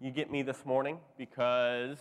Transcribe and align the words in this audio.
you 0.00 0.10
get 0.10 0.30
me 0.30 0.42
this 0.42 0.66
morning 0.66 0.98
because 1.16 1.98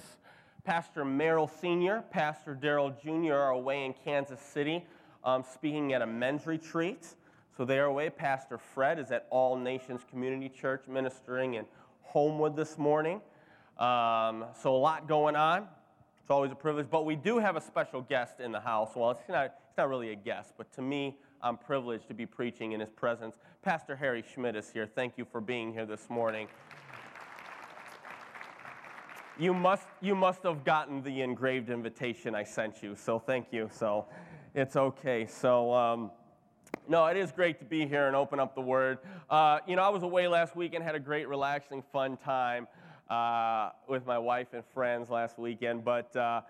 Pastor 0.65 1.03
Daryl 1.05 1.49
Sr., 1.61 2.03
Pastor 2.11 2.57
Daryl 2.61 2.93
Jr. 3.01 3.33
are 3.33 3.51
away 3.51 3.85
in 3.85 3.93
Kansas 3.93 4.41
City 4.41 4.85
um, 5.23 5.43
speaking 5.53 5.93
at 5.93 6.01
a 6.01 6.05
men's 6.05 6.45
retreat. 6.45 7.07
So 7.55 7.63
they 7.63 7.79
are 7.79 7.85
away. 7.85 8.09
Pastor 8.09 8.57
Fred 8.57 8.99
is 8.99 9.11
at 9.11 9.27
All 9.29 9.55
Nations 9.55 10.01
Community 10.09 10.49
Church 10.49 10.83
ministering 10.89 11.53
in 11.53 11.65
Homewood 12.01 12.55
this 12.55 12.77
morning. 12.77 13.21
Um, 13.79 14.45
so 14.61 14.75
a 14.75 14.77
lot 14.77 15.07
going 15.07 15.37
on. 15.37 15.67
It's 16.21 16.31
always 16.31 16.51
a 16.51 16.55
privilege. 16.55 16.87
But 16.91 17.05
we 17.05 17.15
do 17.15 17.37
have 17.37 17.55
a 17.55 17.61
special 17.61 18.01
guest 18.01 18.39
in 18.39 18.51
the 18.51 18.59
house. 18.59 18.91
Well, 18.95 19.11
it's 19.11 19.29
not, 19.29 19.45
it's 19.45 19.77
not 19.77 19.87
really 19.87 20.11
a 20.11 20.15
guest, 20.15 20.53
but 20.57 20.71
to 20.73 20.81
me, 20.81 21.17
I'm 21.41 21.57
privileged 21.57 22.07
to 22.09 22.13
be 22.13 22.25
preaching 22.25 22.73
in 22.73 22.79
his 22.79 22.89
presence. 22.89 23.37
Pastor 23.61 23.95
Harry 23.95 24.23
Schmidt 24.33 24.55
is 24.55 24.69
here. 24.69 24.87
Thank 24.87 25.13
you 25.17 25.25
for 25.25 25.39
being 25.39 25.71
here 25.71 25.85
this 25.85 26.09
morning. 26.09 26.47
You 29.37 29.53
must, 29.53 29.85
you 30.01 30.15
must 30.15 30.43
have 30.43 30.63
gotten 30.63 31.03
the 31.03 31.21
engraved 31.21 31.69
invitation 31.69 32.33
I 32.33 32.43
sent 32.43 32.81
you, 32.81 32.95
so 32.95 33.19
thank 33.19 33.51
you. 33.51 33.69
So 33.69 34.05
it's 34.53 34.77
okay. 34.77 35.25
So, 35.25 35.73
um, 35.73 36.11
no, 36.87 37.05
it 37.07 37.17
is 37.17 37.33
great 37.33 37.59
to 37.59 37.65
be 37.65 37.85
here 37.85 38.07
and 38.07 38.15
open 38.15 38.39
up 38.39 38.55
the 38.55 38.61
Word. 38.61 38.99
Uh, 39.29 39.59
you 39.67 39.75
know, 39.75 39.81
I 39.81 39.89
was 39.89 40.03
away 40.03 40.29
last 40.29 40.55
week 40.55 40.73
and 40.73 40.81
had 40.81 40.95
a 40.95 40.99
great, 40.99 41.27
relaxing, 41.27 41.83
fun 41.91 42.15
time 42.15 42.65
uh, 43.09 43.71
with 43.89 44.05
my 44.05 44.17
wife 44.17 44.53
and 44.53 44.63
friends 44.73 45.09
last 45.09 45.37
weekend. 45.37 45.83
But 45.83 46.15
uh, 46.15 46.41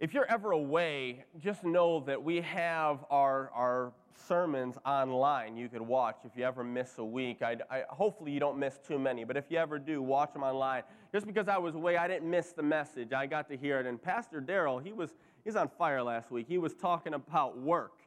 if 0.00 0.14
you're 0.14 0.30
ever 0.30 0.52
away, 0.52 1.24
just 1.40 1.64
know 1.64 2.00
that 2.00 2.22
we 2.22 2.40
have 2.40 3.04
our, 3.10 3.50
our 3.52 3.92
sermons 4.28 4.76
online 4.86 5.56
you 5.56 5.68
could 5.68 5.82
watch 5.82 6.18
if 6.24 6.32
you 6.36 6.44
ever 6.44 6.62
miss 6.62 6.98
a 6.98 7.04
week. 7.04 7.42
I, 7.42 7.56
I, 7.68 7.82
hopefully, 7.88 8.30
you 8.30 8.38
don't 8.38 8.58
miss 8.58 8.78
too 8.78 8.98
many, 8.98 9.24
but 9.24 9.36
if 9.36 9.44
you 9.48 9.58
ever 9.58 9.78
do, 9.78 10.00
watch 10.00 10.32
them 10.32 10.44
online. 10.44 10.84
Just 11.12 11.26
because 11.26 11.48
I 11.48 11.58
was 11.58 11.74
away, 11.74 11.96
I 11.96 12.06
didn't 12.06 12.30
miss 12.30 12.52
the 12.52 12.62
message. 12.62 13.12
I 13.12 13.26
got 13.26 13.48
to 13.48 13.56
hear 13.56 13.80
it. 13.80 13.86
And 13.86 14.00
Pastor 14.00 14.40
Daryl, 14.40 14.82
he 14.82 14.92
was, 14.92 15.10
he 15.42 15.48
was 15.48 15.56
on 15.56 15.68
fire 15.68 16.02
last 16.02 16.30
week. 16.30 16.46
He 16.48 16.58
was 16.58 16.74
talking 16.74 17.14
about 17.14 17.58
work. 17.58 18.02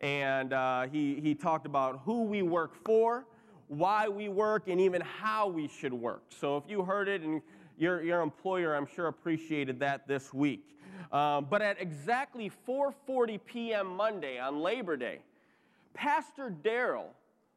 And 0.00 0.52
uh, 0.52 0.86
he, 0.92 1.18
he 1.20 1.34
talked 1.34 1.66
about 1.66 2.02
who 2.04 2.22
we 2.22 2.42
work 2.42 2.72
for, 2.84 3.24
why 3.68 4.08
we 4.08 4.28
work, 4.28 4.68
and 4.68 4.80
even 4.80 5.00
how 5.00 5.48
we 5.48 5.66
should 5.66 5.92
work. 5.92 6.22
So 6.28 6.56
if 6.56 6.64
you 6.68 6.82
heard 6.82 7.08
it 7.08 7.22
and 7.22 7.40
your, 7.78 8.02
your 8.02 8.20
employer, 8.20 8.76
I'm 8.76 8.86
sure, 8.86 9.08
appreciated 9.08 9.80
that 9.80 10.06
this 10.06 10.32
week. 10.32 10.72
Um, 11.10 11.46
but 11.48 11.62
at 11.62 11.80
exactly 11.80 12.50
4:40 12.68 13.40
p.m. 13.44 13.96
Monday 13.96 14.38
on 14.38 14.60
Labor 14.60 14.96
Day, 14.96 15.18
Pastor 15.94 16.54
Daryl 16.62 17.06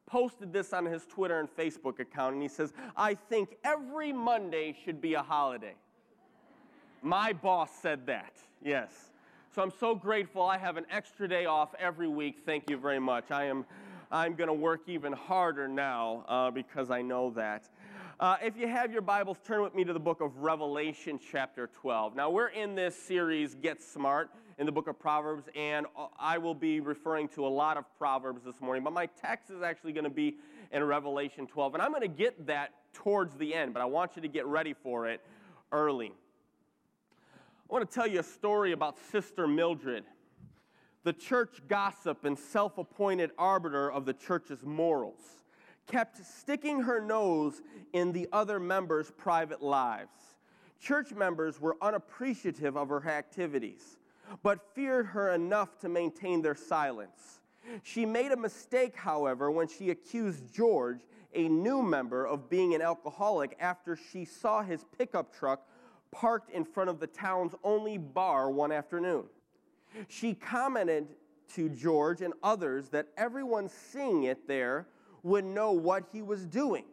posted 0.05 0.53
this 0.53 0.73
on 0.73 0.85
his 0.85 1.05
Twitter 1.05 1.39
and 1.39 1.49
Facebook 1.49 1.99
account, 1.99 2.33
and 2.33 2.41
he 2.41 2.47
says, 2.47 2.73
I 2.95 3.15
think 3.15 3.57
every 3.63 4.13
Monday 4.13 4.75
should 4.83 5.01
be 5.01 5.15
a 5.15 5.21
holiday. 5.21 5.73
My 7.01 7.33
boss 7.33 7.69
said 7.81 8.05
that, 8.07 8.33
yes. 8.63 9.11
So 9.53 9.61
I'm 9.61 9.71
so 9.79 9.95
grateful 9.95 10.43
I 10.43 10.57
have 10.57 10.77
an 10.77 10.85
extra 10.91 11.27
day 11.27 11.45
off 11.45 11.73
every 11.79 12.07
week. 12.07 12.39
Thank 12.45 12.69
you 12.69 12.77
very 12.77 12.99
much. 12.99 13.31
I 13.31 13.45
am 13.45 13.65
I'm 14.11 14.35
going 14.35 14.47
to 14.47 14.53
work 14.53 14.81
even 14.87 15.13
harder 15.13 15.67
now 15.67 16.25
uh, 16.27 16.51
because 16.51 16.91
I 16.91 17.01
know 17.01 17.31
that. 17.31 17.67
Uh, 18.17 18.37
if 18.41 18.55
you 18.55 18.65
have 18.65 18.93
your 18.93 19.01
Bibles, 19.01 19.37
turn 19.45 19.61
with 19.61 19.75
me 19.75 19.83
to 19.83 19.91
the 19.91 19.99
book 19.99 20.21
of 20.21 20.37
Revelation, 20.37 21.19
chapter 21.33 21.67
12. 21.81 22.15
Now, 22.15 22.29
we're 22.29 22.47
in 22.47 22.73
this 22.73 22.95
series, 22.95 23.55
Get 23.55 23.81
Smart 23.81 24.29
in 24.57 24.65
the 24.65 24.71
book 24.71 24.87
of 24.87 24.97
Proverbs, 24.97 25.49
and 25.53 25.85
I 26.17 26.37
will 26.37 26.55
be 26.55 26.79
referring 26.79 27.27
to 27.29 27.45
a 27.45 27.49
lot 27.49 27.75
of 27.75 27.83
Proverbs 27.97 28.45
this 28.45 28.61
morning, 28.61 28.85
but 28.85 28.93
my 28.93 29.07
text 29.07 29.49
is 29.49 29.61
actually 29.61 29.91
going 29.91 30.05
to 30.05 30.09
be 30.09 30.37
in 30.71 30.81
Revelation 30.81 31.45
12, 31.45 31.73
and 31.73 31.83
I'm 31.83 31.89
going 31.89 32.03
to 32.03 32.07
get 32.07 32.47
that 32.47 32.71
towards 32.93 33.35
the 33.35 33.53
end, 33.53 33.73
but 33.73 33.81
I 33.81 33.85
want 33.85 34.15
you 34.15 34.21
to 34.21 34.29
get 34.29 34.45
ready 34.45 34.71
for 34.71 35.09
it 35.09 35.19
early. 35.73 36.13
I 37.69 37.73
want 37.73 37.89
to 37.89 37.93
tell 37.93 38.07
you 38.07 38.21
a 38.21 38.23
story 38.23 38.71
about 38.71 38.97
Sister 39.11 39.45
Mildred, 39.45 40.05
the 41.03 41.11
church 41.11 41.59
gossip 41.67 42.23
and 42.23 42.39
self 42.39 42.77
appointed 42.77 43.31
arbiter 43.37 43.91
of 43.91 44.05
the 44.05 44.13
church's 44.13 44.63
morals. 44.63 45.19
Kept 45.87 46.25
sticking 46.25 46.81
her 46.81 46.99
nose 46.99 47.61
in 47.93 48.11
the 48.11 48.27
other 48.31 48.59
members' 48.59 49.11
private 49.11 49.61
lives. 49.61 50.35
Church 50.79 51.13
members 51.13 51.59
were 51.59 51.77
unappreciative 51.81 52.75
of 52.75 52.89
her 52.89 53.07
activities 53.07 53.97
but 54.43 54.73
feared 54.73 55.07
her 55.07 55.33
enough 55.33 55.77
to 55.79 55.89
maintain 55.89 56.41
their 56.41 56.55
silence. 56.55 57.41
She 57.83 58.05
made 58.05 58.31
a 58.31 58.37
mistake, 58.37 58.95
however, 58.95 59.49
when 59.49 59.67
she 59.67 59.89
accused 59.89 60.53
George, 60.53 61.01
a 61.33 61.47
new 61.47 61.81
member, 61.81 62.25
of 62.25 62.49
being 62.49 62.75
an 62.75 62.81
alcoholic 62.81 63.57
after 63.59 63.95
she 63.95 64.23
saw 64.25 64.61
his 64.61 64.85
pickup 64.97 65.33
truck 65.33 65.67
parked 66.11 66.51
in 66.51 66.63
front 66.63 66.89
of 66.89 66.99
the 66.99 67.07
town's 67.07 67.55
only 67.63 67.97
bar 67.97 68.49
one 68.49 68.71
afternoon. 68.71 69.25
She 70.07 70.33
commented 70.33 71.07
to 71.55 71.69
George 71.69 72.21
and 72.21 72.33
others 72.43 72.89
that 72.89 73.07
everyone 73.17 73.67
seeing 73.67 74.23
it 74.23 74.47
there 74.47 74.87
would 75.25 75.43
know 75.43 75.71
what 75.71 76.03
he 76.13 76.21
was 76.21 76.45
doing. 76.45 76.85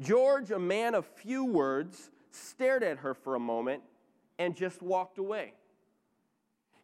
George, 0.00 0.52
a 0.52 0.58
man 0.58 0.94
of 0.94 1.04
few 1.04 1.44
words, 1.44 2.10
stared 2.30 2.84
at 2.84 2.98
her 2.98 3.14
for 3.14 3.34
a 3.34 3.40
moment 3.40 3.82
and 4.38 4.54
just 4.54 4.80
walked 4.80 5.18
away. 5.18 5.54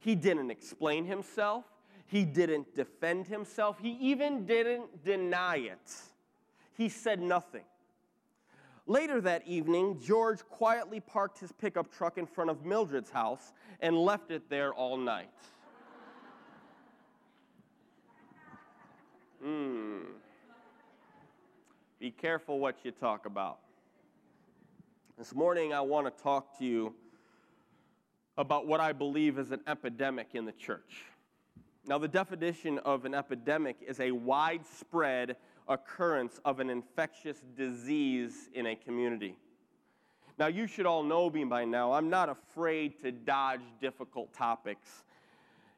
He 0.00 0.16
didn't 0.16 0.50
explain 0.50 1.04
himself. 1.04 1.64
He 2.06 2.24
didn't 2.24 2.74
defend 2.74 3.28
himself. 3.28 3.78
He 3.80 3.92
even 4.00 4.46
didn't 4.46 5.04
deny 5.04 5.58
it. 5.58 5.94
He 6.76 6.88
said 6.88 7.20
nothing. 7.20 7.64
Later 8.86 9.20
that 9.20 9.46
evening, 9.46 10.00
George 10.04 10.40
quietly 10.48 10.98
parked 10.98 11.38
his 11.38 11.52
pickup 11.52 11.92
truck 11.92 12.18
in 12.18 12.26
front 12.26 12.50
of 12.50 12.64
Mildred's 12.64 13.10
house 13.10 13.52
and 13.80 13.96
left 13.96 14.32
it 14.32 14.50
there 14.50 14.74
all 14.74 14.96
night. 14.96 15.30
Be 22.00 22.10
careful 22.10 22.58
what 22.58 22.76
you 22.82 22.90
talk 22.90 23.26
about. 23.26 23.58
This 25.16 25.34
morning, 25.34 25.72
I 25.72 25.80
want 25.80 26.06
to 26.06 26.22
talk 26.22 26.58
to 26.58 26.64
you 26.64 26.94
about 28.36 28.66
what 28.66 28.80
I 28.80 28.92
believe 28.92 29.38
is 29.38 29.50
an 29.50 29.60
epidemic 29.66 30.28
in 30.34 30.44
the 30.44 30.52
church. 30.52 31.04
Now, 31.86 31.98
the 31.98 32.08
definition 32.08 32.78
of 32.80 33.04
an 33.04 33.14
epidemic 33.14 33.76
is 33.86 34.00
a 34.00 34.10
widespread 34.10 35.36
occurrence 35.68 36.40
of 36.44 36.60
an 36.60 36.68
infectious 36.68 37.38
disease 37.56 38.50
in 38.54 38.66
a 38.66 38.76
community. 38.76 39.36
Now, 40.38 40.46
you 40.46 40.66
should 40.66 40.86
all 40.86 41.02
know 41.02 41.28
me 41.30 41.44
by 41.44 41.64
now. 41.64 41.92
I'm 41.92 42.08
not 42.08 42.28
afraid 42.28 43.00
to 43.02 43.12
dodge 43.12 43.60
difficult 43.80 44.32
topics. 44.32 45.04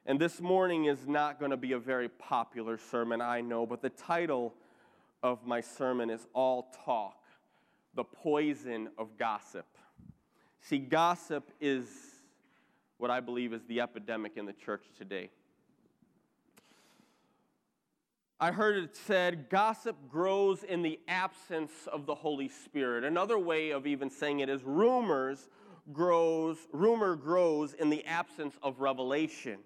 And 0.05 0.19
this 0.19 0.41
morning 0.41 0.85
is 0.85 1.07
not 1.07 1.39
going 1.39 1.51
to 1.51 1.57
be 1.57 1.71
a 1.71 1.79
very 1.79 2.09
popular 2.09 2.77
sermon, 2.77 3.21
I 3.21 3.39
know, 3.39 3.65
but 3.65 3.81
the 3.81 3.89
title 3.89 4.53
of 5.21 5.45
my 5.45 5.61
sermon 5.61 6.09
is 6.09 6.27
All 6.33 6.67
Talk 6.83 7.15
The 7.95 8.03
Poison 8.03 8.89
of 8.97 9.17
Gossip. 9.17 9.65
See, 10.59 10.77
gossip 10.77 11.49
is 11.61 11.87
what 12.97 13.11
I 13.11 13.21
believe 13.21 13.53
is 13.53 13.61
the 13.63 13.79
epidemic 13.79 14.33
in 14.35 14.45
the 14.45 14.51
church 14.51 14.83
today. 14.97 15.29
I 18.41 18.51
heard 18.51 18.75
it 18.75 18.97
said, 18.97 19.49
gossip 19.49 19.95
grows 20.09 20.63
in 20.63 20.81
the 20.81 20.99
absence 21.07 21.71
of 21.89 22.05
the 22.05 22.15
Holy 22.15 22.49
Spirit. 22.49 23.05
Another 23.05 23.39
way 23.39 23.69
of 23.69 23.87
even 23.87 24.09
saying 24.09 24.41
it 24.41 24.49
is 24.49 24.63
rumors 24.65 25.47
grows, 25.93 26.57
rumor 26.73 27.15
grows 27.15 27.73
in 27.73 27.89
the 27.89 28.03
absence 28.05 28.57
of 28.61 28.81
revelation. 28.81 29.59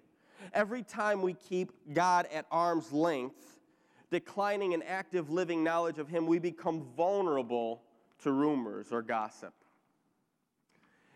Every 0.52 0.82
time 0.82 1.22
we 1.22 1.34
keep 1.34 1.72
God 1.92 2.26
at 2.32 2.46
arm's 2.50 2.92
length, 2.92 3.58
declining 4.10 4.74
an 4.74 4.82
active 4.82 5.30
living 5.30 5.62
knowledge 5.62 5.98
of 5.98 6.08
Him, 6.08 6.26
we 6.26 6.38
become 6.38 6.86
vulnerable 6.96 7.82
to 8.22 8.32
rumors 8.32 8.92
or 8.92 9.02
gossip. 9.02 9.54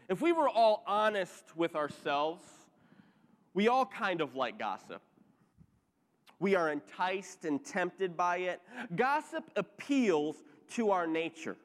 If 0.09 0.21
we 0.21 0.33
were 0.33 0.49
all 0.49 0.83
honest 0.87 1.57
with 1.57 1.75
ourselves, 1.75 2.45
we 3.55 3.69
all 3.69 3.87
kind 3.87 4.21
of 4.21 4.35
like 4.35 4.59
gossip. 4.59 5.03
We 6.39 6.55
are 6.55 6.71
enticed 6.71 7.45
and 7.45 7.65
tempted 7.65 8.17
by 8.17 8.39
it. 8.39 8.61
Gossip 8.97 9.45
appeals 9.57 10.37
to 10.75 10.91
our 10.91 11.07
nature. 11.07 11.57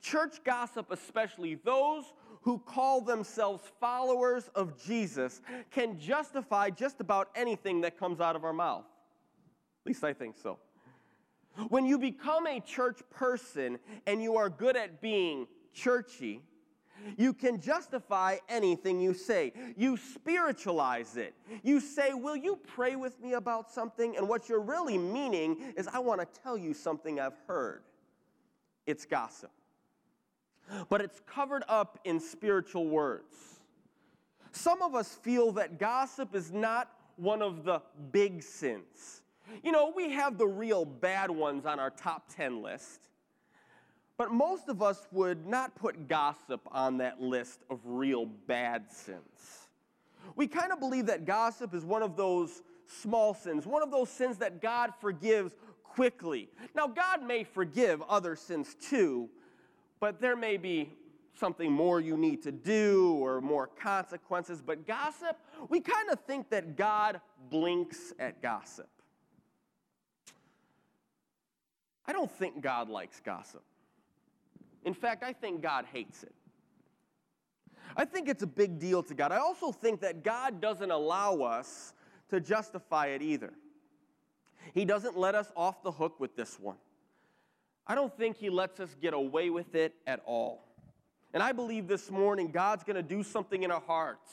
Church 0.00 0.42
gossip, 0.44 0.90
especially 0.90 1.54
those 1.54 2.04
who 2.48 2.58
call 2.58 3.02
themselves 3.02 3.62
followers 3.78 4.48
of 4.54 4.82
Jesus, 4.82 5.42
can 5.70 5.98
justify 5.98 6.70
just 6.70 6.98
about 6.98 7.28
anything 7.36 7.82
that 7.82 7.98
comes 7.98 8.22
out 8.22 8.34
of 8.36 8.42
our 8.42 8.54
mouth. 8.54 8.86
At 9.84 9.86
least 9.86 10.02
I 10.02 10.14
think 10.14 10.34
so. 10.34 10.58
When 11.68 11.84
you 11.84 11.98
become 11.98 12.46
a 12.46 12.58
church 12.60 13.02
person 13.10 13.78
and 14.06 14.22
you 14.22 14.36
are 14.36 14.48
good 14.48 14.78
at 14.78 15.02
being 15.02 15.46
churchy, 15.74 16.40
you 17.18 17.34
can 17.34 17.60
justify 17.60 18.38
anything 18.48 18.98
you 18.98 19.12
say. 19.12 19.52
You 19.76 19.98
spiritualize 19.98 21.18
it. 21.18 21.34
You 21.62 21.80
say, 21.80 22.14
Will 22.14 22.34
you 22.34 22.58
pray 22.66 22.96
with 22.96 23.20
me 23.20 23.34
about 23.34 23.70
something? 23.70 24.16
And 24.16 24.26
what 24.26 24.48
you're 24.48 24.62
really 24.62 24.96
meaning 24.96 25.74
is, 25.76 25.86
I 25.86 25.98
want 25.98 26.22
to 26.22 26.40
tell 26.40 26.56
you 26.56 26.72
something 26.72 27.20
I've 27.20 27.36
heard. 27.46 27.82
It's 28.86 29.04
gossip. 29.04 29.50
But 30.88 31.00
it's 31.00 31.20
covered 31.26 31.64
up 31.68 31.98
in 32.04 32.20
spiritual 32.20 32.88
words. 32.88 33.34
Some 34.52 34.82
of 34.82 34.94
us 34.94 35.14
feel 35.14 35.52
that 35.52 35.78
gossip 35.78 36.34
is 36.34 36.52
not 36.52 36.90
one 37.16 37.42
of 37.42 37.64
the 37.64 37.82
big 38.12 38.42
sins. 38.42 39.22
You 39.62 39.72
know, 39.72 39.92
we 39.94 40.10
have 40.12 40.38
the 40.38 40.46
real 40.46 40.84
bad 40.84 41.30
ones 41.30 41.66
on 41.66 41.78
our 41.78 41.90
top 41.90 42.28
10 42.34 42.62
list, 42.62 43.08
but 44.16 44.30
most 44.32 44.68
of 44.68 44.82
us 44.82 45.06
would 45.12 45.46
not 45.46 45.74
put 45.74 46.08
gossip 46.08 46.60
on 46.70 46.98
that 46.98 47.20
list 47.20 47.60
of 47.70 47.80
real 47.84 48.26
bad 48.26 48.90
sins. 48.90 49.68
We 50.36 50.46
kind 50.46 50.72
of 50.72 50.80
believe 50.80 51.06
that 51.06 51.24
gossip 51.24 51.74
is 51.74 51.84
one 51.84 52.02
of 52.02 52.16
those 52.16 52.62
small 52.86 53.34
sins, 53.34 53.66
one 53.66 53.82
of 53.82 53.90
those 53.90 54.10
sins 54.10 54.38
that 54.38 54.60
God 54.60 54.92
forgives 55.00 55.54
quickly. 55.82 56.48
Now, 56.74 56.86
God 56.86 57.22
may 57.22 57.44
forgive 57.44 58.02
other 58.02 58.36
sins 58.36 58.76
too, 58.80 59.28
but 60.00 60.20
there 60.20 60.36
may 60.36 60.56
be 60.56 60.92
something 61.38 61.70
more 61.70 62.00
you 62.00 62.16
need 62.16 62.42
to 62.42 62.52
do 62.52 63.16
or 63.20 63.40
more 63.40 63.66
consequences. 63.66 64.60
But 64.60 64.86
gossip, 64.86 65.36
we 65.68 65.80
kind 65.80 66.10
of 66.10 66.20
think 66.20 66.50
that 66.50 66.76
God 66.76 67.20
blinks 67.50 68.12
at 68.18 68.42
gossip. 68.42 68.88
I 72.06 72.12
don't 72.12 72.30
think 72.30 72.60
God 72.60 72.88
likes 72.88 73.20
gossip. 73.20 73.62
In 74.84 74.94
fact, 74.94 75.22
I 75.22 75.32
think 75.32 75.60
God 75.62 75.84
hates 75.92 76.22
it. 76.22 76.34
I 77.96 78.04
think 78.04 78.28
it's 78.28 78.42
a 78.42 78.46
big 78.46 78.78
deal 78.78 79.02
to 79.02 79.14
God. 79.14 79.32
I 79.32 79.38
also 79.38 79.72
think 79.72 80.00
that 80.00 80.22
God 80.24 80.60
doesn't 80.60 80.90
allow 80.90 81.40
us 81.40 81.92
to 82.30 82.40
justify 82.40 83.08
it 83.08 83.22
either. 83.22 83.52
He 84.74 84.84
doesn't 84.84 85.16
let 85.16 85.34
us 85.34 85.50
off 85.56 85.82
the 85.82 85.92
hook 85.92 86.20
with 86.20 86.36
this 86.36 86.58
one. 86.58 86.76
I 87.88 87.94
don't 87.94 88.14
think 88.16 88.36
He 88.36 88.50
lets 88.50 88.78
us 88.80 88.94
get 89.00 89.14
away 89.14 89.50
with 89.50 89.74
it 89.74 89.94
at 90.06 90.20
all. 90.26 90.64
And 91.32 91.42
I 91.42 91.52
believe 91.52 91.88
this 91.88 92.10
morning 92.10 92.50
God's 92.50 92.84
going 92.84 92.96
to 92.96 93.02
do 93.02 93.22
something 93.22 93.62
in 93.62 93.70
our 93.70 93.80
hearts 93.80 94.30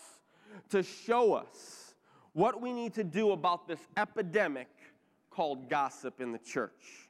to 0.70 0.84
show 0.84 1.34
us 1.34 1.96
what 2.34 2.62
we 2.62 2.74
need 2.74 2.94
to 2.96 3.04
do 3.04 3.32
about 3.32 3.68
this 3.68 3.80
epidemic 3.96 4.68
called 5.30 5.70
gossip 5.70 6.20
in 6.20 6.32
the 6.32 6.38
church. 6.40 7.10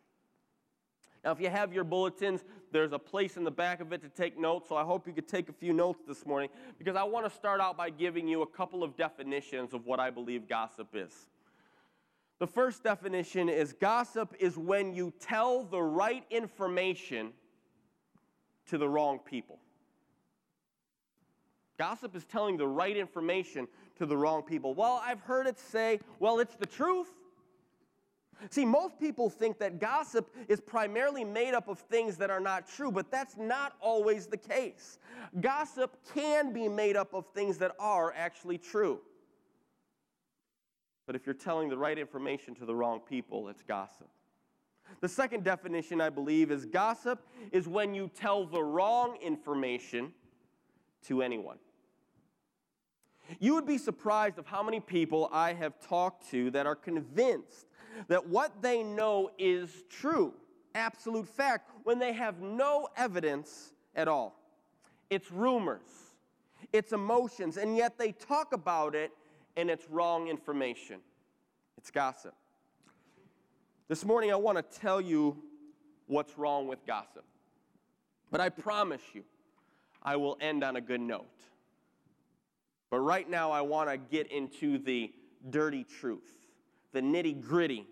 Now, 1.24 1.32
if 1.32 1.42
you 1.42 1.50
have 1.50 1.74
your 1.74 1.84
bulletins, 1.84 2.44
there's 2.72 2.92
a 2.92 3.00
place 3.00 3.36
in 3.36 3.44
the 3.44 3.52
back 3.52 3.82
of 3.82 3.92
it 3.94 4.02
to 4.04 4.10
take 4.10 4.40
notes, 4.40 4.70
so 4.70 4.76
I 4.76 4.84
hope 4.84 5.08
you 5.08 5.14
could 5.14 5.28
take 5.28 5.50
a 5.50 5.54
few 5.54 5.74
notes 5.74 6.04
this 6.08 6.24
morning 6.24 6.50
because 6.78 6.96
I 6.96 7.04
want 7.04 7.26
to 7.26 7.36
start 7.36 7.60
out 7.60 7.76
by 7.76 7.90
giving 7.90 8.28
you 8.28 8.44
a 8.44 8.48
couple 8.48 8.84
of 8.84 8.96
definitions 8.96 9.74
of 9.74 9.86
what 9.86 10.00
I 10.00 10.12
believe 10.12 10.48
gossip 10.48 10.90
is. 10.94 11.12
The 12.40 12.48
first 12.48 12.84
definition 12.84 13.48
is 13.48 13.74
gossip 13.74 14.36
is 14.40 14.58
when 14.58 14.94
you 14.94 15.14
tell 15.20 15.64
the 15.64 15.82
right 15.82 16.26
information 16.30 17.32
to 18.68 18.78
the 18.78 18.90
wrong 18.90 19.20
people. 19.20 19.60
Gossip 21.78 22.16
is 22.16 22.26
telling 22.26 22.58
the 22.58 22.68
right 22.68 22.96
information 22.96 23.68
to 23.98 24.06
the 24.06 24.16
wrong 24.16 24.44
people. 24.44 24.74
Well, 24.74 25.02
I've 25.04 25.22
heard 25.22 25.48
it 25.48 25.60
say, 25.60 26.00
well, 26.20 26.40
it's 26.40 26.56
the 26.56 26.66
truth. 26.66 27.08
See, 28.50 28.66
most 28.66 29.00
people 29.00 29.30
think 29.30 29.60
that 29.60 29.80
gossip 29.80 30.34
is 30.50 30.60
primarily 30.60 31.24
made 31.24 31.54
up 31.54 31.70
of 31.70 31.80
things 31.80 32.18
that 32.18 32.30
are 32.30 32.40
not 32.42 32.68
true, 32.68 32.92
but 32.92 33.10
that's 33.10 33.38
not 33.38 33.74
always 33.80 34.28
the 34.28 34.38
case. 34.38 35.00
Gossip 35.40 35.98
can 36.14 36.52
be 36.52 36.68
made 36.68 36.98
up 36.98 37.14
of 37.14 37.26
things 37.28 37.58
that 37.60 37.72
are 37.80 38.14
actually 38.16 38.58
true. 38.58 39.00
But 41.06 41.16
if 41.16 41.26
you're 41.26 41.36
telling 41.36 41.70
the 41.70 41.78
right 41.78 41.98
information 41.98 42.56
to 42.56 42.66
the 42.66 42.76
wrong 42.76 43.00
people, 43.00 43.48
it's 43.50 43.62
gossip. 43.62 44.10
The 45.02 45.10
second 45.10 45.44
definition, 45.44 46.02
I 46.02 46.10
believe, 46.10 46.52
is 46.52 46.66
gossip 46.66 47.26
is 47.52 47.68
when 47.68 47.94
you 47.94 48.10
tell 48.14 48.46
the 48.46 48.64
wrong 48.64 49.18
information 49.22 50.14
to 51.08 51.22
anyone. 51.22 51.58
You 53.40 53.56
would 53.56 53.66
be 53.66 53.78
surprised 53.78 54.38
of 54.38 54.46
how 54.46 54.62
many 54.62 54.80
people 54.80 55.30
I 55.32 55.54
have 55.54 55.80
talked 55.80 56.30
to 56.32 56.52
that 56.52 56.66
are 56.66 56.76
convinced 56.76 57.68
that 58.08 58.28
what 58.28 58.62
they 58.62 58.84
know 58.84 59.32
is 59.38 59.84
true, 59.90 60.34
absolute 60.76 61.28
fact, 61.28 61.72
when 61.84 61.98
they 61.98 62.14
have 62.14 62.42
no 62.42 62.88
evidence 62.96 63.74
at 63.96 64.08
all. 64.08 64.40
It's 65.10 65.32
rumors, 65.32 66.14
it's 66.74 66.92
emotions, 66.92 67.58
and 67.58 67.76
yet 67.76 67.98
they 67.98 68.12
talk 68.12 68.54
about 68.54 68.96
it 68.96 69.12
and 69.58 69.70
it's 69.70 69.90
wrong 69.90 70.28
information. 70.28 71.00
It's 71.78 71.92
gossip. 71.92 72.34
This 73.88 74.04
morning, 74.04 74.32
I 74.32 74.36
want 74.36 74.58
to 74.58 74.80
tell 74.80 75.00
you 75.00 75.38
what's 76.08 76.38
wrong 76.38 76.68
with 76.68 76.86
gossip. 76.86 77.24
But 78.32 78.42
I 78.42 78.50
promise 78.50 79.02
you, 79.14 79.24
I 80.02 80.16
will 80.16 80.38
end 80.42 80.64
on 80.64 80.76
a 80.76 80.82
good 80.82 81.02
note. 81.02 81.26
But 82.90 83.00
right 83.00 83.30
now, 83.30 83.52
I 83.52 83.62
want 83.62 83.90
to 83.90 83.98
get 83.98 84.32
into 84.32 84.78
the 84.78 85.12
dirty 85.50 85.84
truth 85.84 86.36
the 86.96 87.02
nitty 87.02 87.42
gritty 87.42 87.86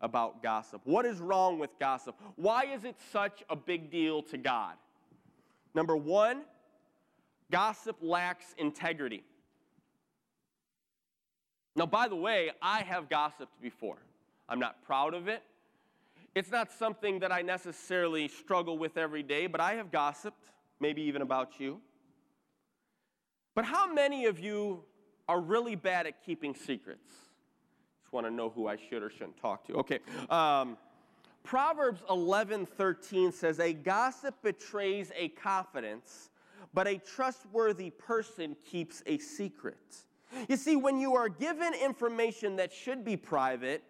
about 0.00 0.42
gossip. 0.44 0.80
What 0.84 1.04
is 1.04 1.18
wrong 1.18 1.58
with 1.58 1.70
gossip? 1.80 2.14
Why 2.36 2.66
is 2.72 2.84
it 2.84 2.94
such 3.10 3.42
a 3.50 3.56
big 3.56 3.90
deal 3.90 4.22
to 4.22 4.38
God? 4.38 4.74
Number 5.74 5.96
one, 5.96 6.42
gossip 7.50 7.96
lacks 8.00 8.54
integrity. 8.58 9.24
Now, 11.74 11.86
by 11.86 12.08
the 12.08 12.16
way, 12.16 12.50
I 12.60 12.82
have 12.82 13.08
gossiped 13.08 13.60
before. 13.60 13.98
I'm 14.48 14.58
not 14.58 14.84
proud 14.84 15.14
of 15.14 15.28
it. 15.28 15.42
It's 16.34 16.50
not 16.50 16.70
something 16.70 17.18
that 17.20 17.32
I 17.32 17.42
necessarily 17.42 18.28
struggle 18.28 18.78
with 18.78 18.96
every 18.96 19.22
day, 19.22 19.46
but 19.46 19.60
I 19.60 19.74
have 19.74 19.90
gossiped, 19.90 20.50
maybe 20.80 21.02
even 21.02 21.22
about 21.22 21.60
you. 21.60 21.80
But 23.54 23.64
how 23.66 23.92
many 23.92 24.26
of 24.26 24.38
you 24.38 24.84
are 25.28 25.40
really 25.40 25.76
bad 25.76 26.06
at 26.06 26.24
keeping 26.24 26.54
secrets? 26.54 27.12
Just 28.02 28.12
want 28.12 28.26
to 28.26 28.30
know 28.30 28.50
who 28.50 28.66
I 28.66 28.76
should 28.76 29.02
or 29.02 29.10
shouldn't 29.10 29.38
talk 29.38 29.66
to. 29.66 29.74
Okay. 29.74 29.98
Um, 30.30 30.78
Proverbs 31.44 32.02
11 32.08 32.66
13 32.66 33.32
says, 33.32 33.58
A 33.58 33.72
gossip 33.72 34.34
betrays 34.42 35.10
a 35.16 35.28
confidence, 35.30 36.30
but 36.72 36.86
a 36.86 36.98
trustworthy 36.98 37.90
person 37.90 38.56
keeps 38.64 39.02
a 39.06 39.18
secret. 39.18 39.96
You 40.48 40.56
see, 40.56 40.76
when 40.76 40.98
you 40.98 41.14
are 41.14 41.28
given 41.28 41.74
information 41.74 42.56
that 42.56 42.72
should 42.72 43.04
be 43.04 43.16
private, 43.16 43.82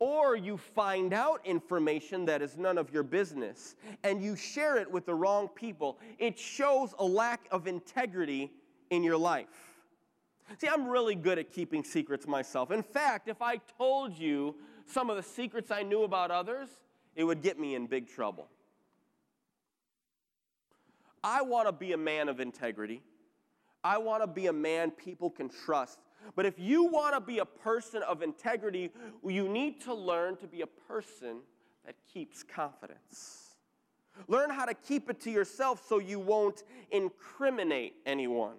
or 0.00 0.34
you 0.34 0.56
find 0.56 1.12
out 1.12 1.40
information 1.44 2.24
that 2.24 2.40
is 2.40 2.56
none 2.56 2.78
of 2.78 2.90
your 2.90 3.02
business 3.02 3.76
and 4.02 4.22
you 4.22 4.34
share 4.34 4.78
it 4.78 4.90
with 4.90 5.04
the 5.04 5.14
wrong 5.14 5.46
people, 5.48 5.98
it 6.18 6.38
shows 6.38 6.94
a 6.98 7.04
lack 7.04 7.46
of 7.50 7.66
integrity 7.66 8.50
in 8.88 9.04
your 9.04 9.18
life. 9.18 9.76
See, 10.58 10.68
I'm 10.68 10.88
really 10.88 11.14
good 11.14 11.38
at 11.38 11.52
keeping 11.52 11.84
secrets 11.84 12.26
myself. 12.26 12.70
In 12.70 12.82
fact, 12.82 13.28
if 13.28 13.42
I 13.42 13.60
told 13.78 14.18
you 14.18 14.56
some 14.86 15.10
of 15.10 15.16
the 15.16 15.22
secrets 15.22 15.70
I 15.70 15.82
knew 15.82 16.02
about 16.02 16.30
others, 16.30 16.68
it 17.14 17.22
would 17.22 17.42
get 17.42 17.60
me 17.60 17.74
in 17.74 17.86
big 17.86 18.08
trouble. 18.08 18.48
I 21.22 21.42
want 21.42 21.68
to 21.68 21.72
be 21.72 21.92
a 21.92 21.98
man 21.98 22.30
of 22.30 22.40
integrity. 22.40 23.02
I 23.82 23.98
want 23.98 24.22
to 24.22 24.26
be 24.26 24.46
a 24.46 24.52
man 24.52 24.90
people 24.90 25.30
can 25.30 25.48
trust. 25.48 25.98
But 26.36 26.46
if 26.46 26.58
you 26.58 26.84
want 26.84 27.14
to 27.14 27.20
be 27.20 27.38
a 27.38 27.44
person 27.44 28.02
of 28.02 28.22
integrity, 28.22 28.90
you 29.26 29.48
need 29.48 29.80
to 29.82 29.94
learn 29.94 30.36
to 30.36 30.46
be 30.46 30.60
a 30.60 30.66
person 30.66 31.38
that 31.86 31.94
keeps 32.12 32.42
confidence. 32.42 33.56
Learn 34.28 34.50
how 34.50 34.66
to 34.66 34.74
keep 34.74 35.08
it 35.08 35.20
to 35.22 35.30
yourself 35.30 35.82
so 35.88 35.98
you 35.98 36.18
won't 36.18 36.62
incriminate 36.90 37.94
anyone. 38.04 38.56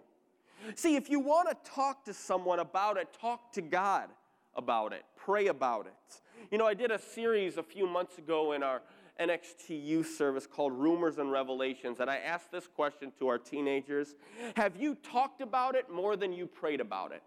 See, 0.75 0.95
if 0.95 1.09
you 1.09 1.19
want 1.19 1.49
to 1.49 1.71
talk 1.71 2.05
to 2.05 2.13
someone 2.13 2.59
about 2.59 2.97
it, 2.97 3.07
talk 3.19 3.51
to 3.53 3.61
God 3.61 4.09
about 4.55 4.93
it, 4.93 5.03
pray 5.15 5.47
about 5.47 5.87
it. 5.87 6.21
You 6.51 6.57
know, 6.57 6.67
I 6.67 6.73
did 6.73 6.91
a 6.91 6.99
series 6.99 7.57
a 7.57 7.63
few 7.63 7.87
months 7.87 8.17
ago 8.17 8.53
in 8.53 8.63
our 8.63 8.81
NXT 9.19 9.85
youth 9.85 10.15
service 10.15 10.47
called 10.47 10.73
Rumors 10.73 11.17
and 11.17 11.31
Revelations, 11.31 11.99
and 11.99 12.09
I 12.09 12.17
asked 12.17 12.51
this 12.51 12.67
question 12.67 13.11
to 13.19 13.27
our 13.27 13.37
teenagers 13.37 14.15
Have 14.55 14.75
you 14.77 14.95
talked 14.95 15.41
about 15.41 15.75
it 15.75 15.91
more 15.91 16.15
than 16.15 16.33
you 16.33 16.47
prayed 16.47 16.81
about 16.81 17.11
it? 17.11 17.23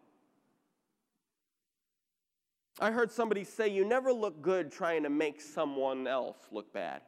I 2.80 2.90
heard 2.90 3.12
somebody 3.12 3.44
say, 3.44 3.68
You 3.68 3.84
never 3.84 4.12
look 4.12 4.42
good 4.42 4.72
trying 4.72 5.04
to 5.04 5.10
make 5.10 5.40
someone 5.40 6.06
else 6.06 6.38
look 6.50 6.72
bad. 6.72 7.02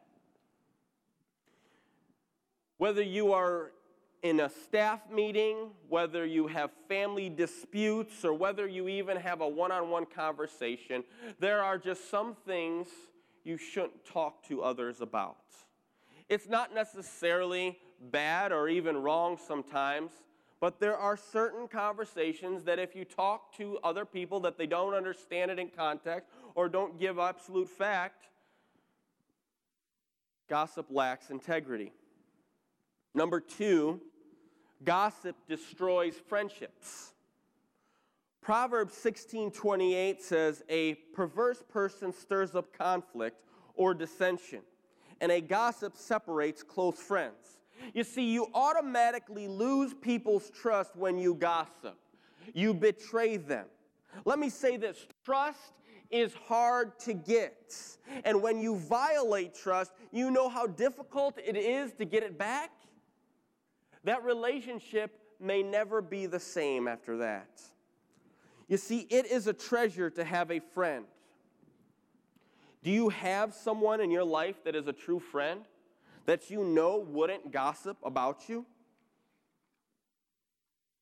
Whether 2.78 3.02
you 3.02 3.32
are 3.32 3.72
in 4.22 4.40
a 4.40 4.48
staff 4.48 5.00
meeting, 5.10 5.70
whether 5.88 6.26
you 6.26 6.46
have 6.46 6.70
family 6.88 7.28
disputes, 7.28 8.24
or 8.24 8.34
whether 8.34 8.66
you 8.66 8.88
even 8.88 9.16
have 9.16 9.40
a 9.40 9.48
one 9.48 9.72
on 9.72 9.90
one 9.90 10.06
conversation, 10.06 11.04
there 11.38 11.62
are 11.62 11.78
just 11.78 12.10
some 12.10 12.36
things 12.46 12.88
you 13.46 13.56
shouldn't 13.56 14.04
talk 14.04 14.46
to 14.48 14.62
others 14.62 15.00
about. 15.00 15.36
It's 16.28 16.48
not 16.48 16.74
necessarily 16.74 17.78
bad 18.10 18.50
or 18.50 18.68
even 18.68 18.96
wrong 18.96 19.38
sometimes, 19.38 20.10
but 20.60 20.80
there 20.80 20.96
are 20.96 21.16
certain 21.16 21.68
conversations 21.68 22.64
that 22.64 22.80
if 22.80 22.96
you 22.96 23.04
talk 23.04 23.56
to 23.56 23.78
other 23.84 24.04
people 24.04 24.40
that 24.40 24.58
they 24.58 24.66
don't 24.66 24.94
understand 24.94 25.52
it 25.52 25.60
in 25.60 25.68
context 25.68 26.28
or 26.56 26.68
don't 26.68 26.98
give 26.98 27.20
absolute 27.20 27.68
fact, 27.68 28.24
gossip 30.48 30.86
lacks 30.90 31.30
integrity. 31.30 31.92
Number 33.14 33.40
two, 33.40 34.00
gossip 34.82 35.36
destroys 35.48 36.14
friendships. 36.28 37.12
Proverbs 38.46 38.94
16:28 38.94 40.22
says, 40.22 40.62
"A 40.68 40.94
perverse 40.94 41.64
person 41.64 42.12
stirs 42.12 42.54
up 42.54 42.72
conflict 42.72 43.42
or 43.74 43.92
dissension, 43.92 44.62
and 45.20 45.32
a 45.32 45.40
gossip 45.40 45.96
separates 45.96 46.62
close 46.62 46.96
friends." 46.96 47.58
You 47.92 48.04
see, 48.04 48.22
you 48.22 48.46
automatically 48.54 49.48
lose 49.48 49.94
people's 49.94 50.48
trust 50.50 50.94
when 50.94 51.18
you 51.18 51.34
gossip. 51.34 51.98
You 52.54 52.72
betray 52.72 53.36
them. 53.36 53.68
Let 54.24 54.38
me 54.38 54.48
say 54.48 54.76
this 54.76 55.08
trust 55.24 55.72
is 56.12 56.32
hard 56.32 57.00
to 57.00 57.14
get. 57.14 57.98
And 58.24 58.40
when 58.40 58.60
you 58.60 58.76
violate 58.76 59.54
trust, 59.54 59.92
you 60.12 60.30
know 60.30 60.48
how 60.48 60.68
difficult 60.68 61.36
it 61.38 61.56
is 61.56 61.94
to 61.94 62.04
get 62.04 62.22
it 62.22 62.38
back. 62.38 62.70
That 64.04 64.22
relationship 64.22 65.34
may 65.40 65.64
never 65.64 66.00
be 66.00 66.26
the 66.26 66.38
same 66.38 66.86
after 66.86 67.16
that. 67.16 67.60
You 68.68 68.76
see, 68.76 69.06
it 69.10 69.26
is 69.26 69.46
a 69.46 69.52
treasure 69.52 70.10
to 70.10 70.24
have 70.24 70.50
a 70.50 70.60
friend. 70.60 71.04
Do 72.82 72.90
you 72.90 73.08
have 73.08 73.54
someone 73.54 74.00
in 74.00 74.10
your 74.10 74.24
life 74.24 74.62
that 74.64 74.74
is 74.74 74.86
a 74.86 74.92
true 74.92 75.20
friend 75.20 75.62
that 76.26 76.50
you 76.50 76.64
know 76.64 76.98
wouldn't 76.98 77.52
gossip 77.52 77.96
about 78.04 78.48
you? 78.48 78.66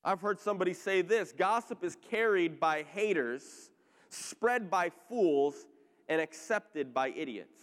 I've 0.04 0.21
heard 0.21 0.38
somebody 0.38 0.75
say 0.75 1.00
this 1.00 1.33
gossip 1.33 1.83
is 1.83 1.97
carried 2.11 2.61
by 2.61 2.85
haters, 2.92 3.71
spread 4.11 4.71
by 4.71 4.90
fools, 5.09 5.66
and 6.09 6.21
accepted 6.21 6.92
by 6.92 7.09
idiots. 7.09 7.62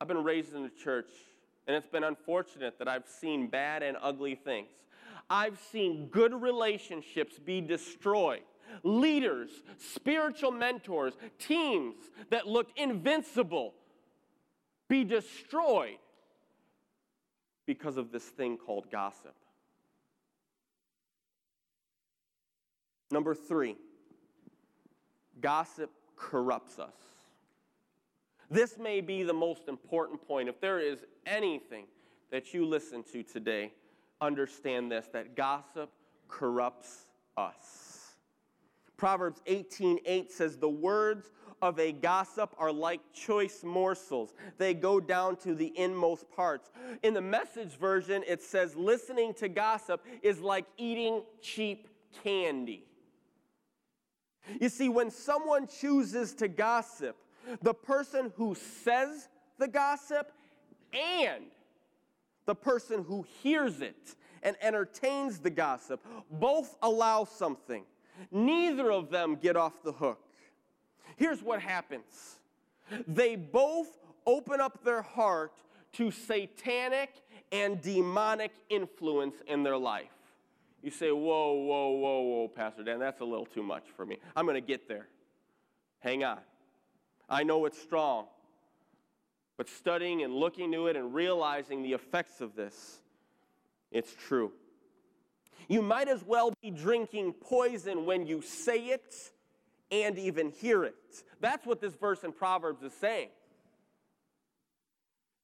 I've 0.00 0.06
been 0.06 0.22
raised 0.22 0.54
in 0.54 0.62
the 0.62 0.68
church, 0.68 1.10
and 1.66 1.76
it's 1.76 1.88
been 1.88 2.04
unfortunate 2.04 2.78
that 2.78 2.86
I've 2.86 3.06
seen 3.08 3.48
bad 3.48 3.82
and 3.82 3.96
ugly 4.00 4.36
things. 4.36 4.68
I've 5.28 5.58
seen 5.72 6.08
good 6.08 6.40
relationships 6.40 7.38
be 7.38 7.60
destroyed. 7.60 8.42
Leaders, 8.82 9.50
spiritual 9.78 10.50
mentors, 10.50 11.14
teams 11.38 11.96
that 12.30 12.46
looked 12.46 12.78
invincible 12.78 13.74
be 14.88 15.04
destroyed 15.04 15.98
because 17.66 17.96
of 17.96 18.12
this 18.12 18.24
thing 18.24 18.56
called 18.56 18.90
gossip. 18.90 19.34
Number 23.10 23.34
three, 23.34 23.76
gossip 25.40 25.90
corrupts 26.16 26.78
us. 26.78 26.94
This 28.50 28.78
may 28.78 29.00
be 29.00 29.22
the 29.22 29.32
most 29.32 29.68
important 29.68 30.26
point. 30.26 30.48
If 30.48 30.60
there 30.60 30.80
is 30.80 31.04
anything 31.26 31.86
that 32.30 32.52
you 32.52 32.66
listen 32.66 33.02
to 33.12 33.22
today, 33.22 33.72
understand 34.24 34.90
this 34.90 35.06
that 35.12 35.36
gossip 35.36 35.90
corrupts 36.28 37.06
us. 37.36 38.14
Proverbs 38.96 39.40
18 39.46 39.98
8 40.04 40.32
says, 40.32 40.56
The 40.56 40.68
words 40.68 41.30
of 41.60 41.78
a 41.78 41.92
gossip 41.92 42.54
are 42.58 42.72
like 42.72 43.00
choice 43.12 43.64
morsels. 43.64 44.34
They 44.58 44.74
go 44.74 45.00
down 45.00 45.36
to 45.36 45.54
the 45.54 45.72
inmost 45.78 46.30
parts. 46.30 46.70
In 47.02 47.14
the 47.14 47.20
message 47.20 47.76
version, 47.78 48.22
it 48.26 48.42
says 48.42 48.76
listening 48.76 49.34
to 49.34 49.48
gossip 49.48 50.04
is 50.22 50.40
like 50.40 50.66
eating 50.76 51.22
cheap 51.40 51.88
candy. 52.22 52.84
You 54.60 54.68
see, 54.68 54.88
when 54.88 55.10
someone 55.10 55.66
chooses 55.66 56.34
to 56.34 56.48
gossip, 56.48 57.16
the 57.62 57.74
person 57.74 58.32
who 58.36 58.54
says 58.54 59.28
the 59.58 59.68
gossip 59.68 60.32
and 60.92 61.44
the 62.46 62.54
person 62.54 63.04
who 63.04 63.24
hears 63.42 63.80
it 63.80 64.16
and 64.42 64.56
entertains 64.60 65.38
the 65.38 65.50
gossip 65.50 66.04
both 66.30 66.76
allow 66.82 67.24
something. 67.24 67.84
Neither 68.30 68.92
of 68.92 69.10
them 69.10 69.36
get 69.36 69.56
off 69.56 69.82
the 69.82 69.92
hook. 69.92 70.20
Here's 71.16 71.42
what 71.42 71.60
happens 71.60 72.38
they 73.08 73.34
both 73.34 73.88
open 74.26 74.60
up 74.60 74.84
their 74.84 75.02
heart 75.02 75.52
to 75.92 76.10
satanic 76.10 77.10
and 77.50 77.80
demonic 77.80 78.52
influence 78.68 79.36
in 79.46 79.62
their 79.62 79.76
life. 79.76 80.10
You 80.82 80.90
say, 80.90 81.10
Whoa, 81.10 81.52
whoa, 81.52 81.90
whoa, 81.92 82.20
whoa, 82.20 82.48
Pastor 82.48 82.82
Dan, 82.82 82.98
that's 82.98 83.20
a 83.20 83.24
little 83.24 83.46
too 83.46 83.62
much 83.62 83.84
for 83.96 84.04
me. 84.04 84.18
I'm 84.36 84.44
going 84.44 84.56
to 84.56 84.66
get 84.66 84.86
there. 84.86 85.08
Hang 86.00 86.24
on. 86.24 86.38
I 87.28 87.42
know 87.42 87.64
it's 87.64 87.80
strong, 87.80 88.26
but 89.56 89.68
studying 89.68 90.22
and 90.22 90.34
looking 90.34 90.72
to 90.72 90.88
it 90.88 90.96
and 90.96 91.14
realizing 91.14 91.82
the 91.82 91.92
effects 91.92 92.40
of 92.40 92.56
this, 92.56 93.00
it's 93.90 94.14
true. 94.14 94.52
You 95.68 95.82
might 95.82 96.08
as 96.08 96.24
well 96.24 96.52
be 96.62 96.70
drinking 96.70 97.34
poison 97.34 98.04
when 98.04 98.26
you 98.26 98.42
say 98.42 98.88
it 98.88 99.14
and 99.90 100.18
even 100.18 100.50
hear 100.50 100.84
it. 100.84 100.94
That's 101.40 101.66
what 101.66 101.80
this 101.80 101.94
verse 101.94 102.24
in 102.24 102.32
Proverbs 102.32 102.82
is 102.82 102.92
saying. 102.92 103.28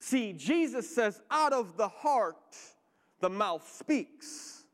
See, 0.01 0.33
Jesus 0.33 0.93
says, 0.93 1.21
out 1.31 1.53
of 1.53 1.77
the 1.77 1.89
heart, 1.89 2.57
the 3.21 3.29
mouth 3.29 3.71
speaks. 3.71 4.65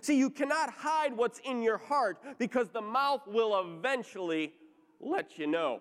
See, 0.00 0.18
you 0.18 0.30
cannot 0.30 0.70
hide 0.70 1.16
what's 1.16 1.38
in 1.40 1.62
your 1.62 1.78
heart 1.78 2.18
because 2.38 2.70
the 2.70 2.80
mouth 2.80 3.26
will 3.26 3.60
eventually 3.60 4.54
let 5.00 5.38
you 5.38 5.46
know. 5.46 5.80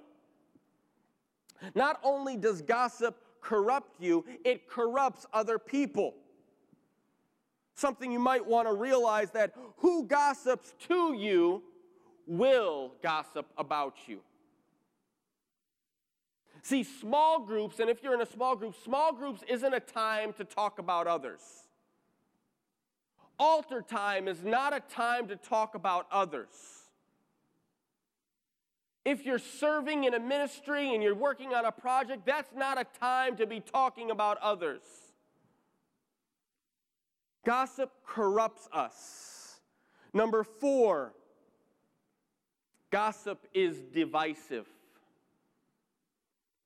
Not 1.75 1.99
only 2.03 2.37
does 2.37 2.61
gossip 2.61 3.17
corrupt 3.41 4.01
you, 4.01 4.25
it 4.43 4.67
corrupts 4.67 5.25
other 5.33 5.59
people. 5.59 6.15
Something 7.75 8.11
you 8.11 8.19
might 8.19 8.45
want 8.45 8.67
to 8.67 8.73
realize 8.73 9.31
that 9.31 9.53
who 9.77 10.05
gossips 10.05 10.73
to 10.87 11.13
you 11.13 11.63
will 12.27 12.93
gossip 13.01 13.47
about 13.57 13.95
you. 14.07 14.19
See, 16.61 16.83
small 16.83 17.39
groups, 17.39 17.79
and 17.79 17.89
if 17.89 18.03
you're 18.03 18.13
in 18.13 18.21
a 18.21 18.25
small 18.25 18.55
group, 18.55 18.75
small 18.83 19.13
groups 19.13 19.41
isn't 19.47 19.73
a 19.73 19.79
time 19.79 20.33
to 20.33 20.43
talk 20.43 20.77
about 20.77 21.07
others. 21.07 21.41
Altar 23.39 23.81
time 23.81 24.27
is 24.27 24.43
not 24.43 24.75
a 24.75 24.81
time 24.81 25.29
to 25.29 25.37
talk 25.37 25.73
about 25.73 26.05
others. 26.11 26.49
If 29.09 29.25
you're 29.25 29.39
serving 29.39 30.03
in 30.03 30.13
a 30.13 30.19
ministry 30.19 30.93
and 30.93 31.01
you're 31.01 31.15
working 31.15 31.53
on 31.55 31.65
a 31.65 31.71
project, 31.71 32.25
that's 32.25 32.53
not 32.55 32.79
a 32.79 32.85
time 32.99 33.35
to 33.37 33.47
be 33.47 33.59
talking 33.59 34.11
about 34.11 34.37
others. 34.37 34.81
Gossip 37.45 37.91
corrupts 38.05 38.69
us. 38.71 39.59
Number 40.13 40.43
four, 40.43 41.13
Gossip 42.91 43.45
is 43.53 43.79
divisive. 43.93 44.67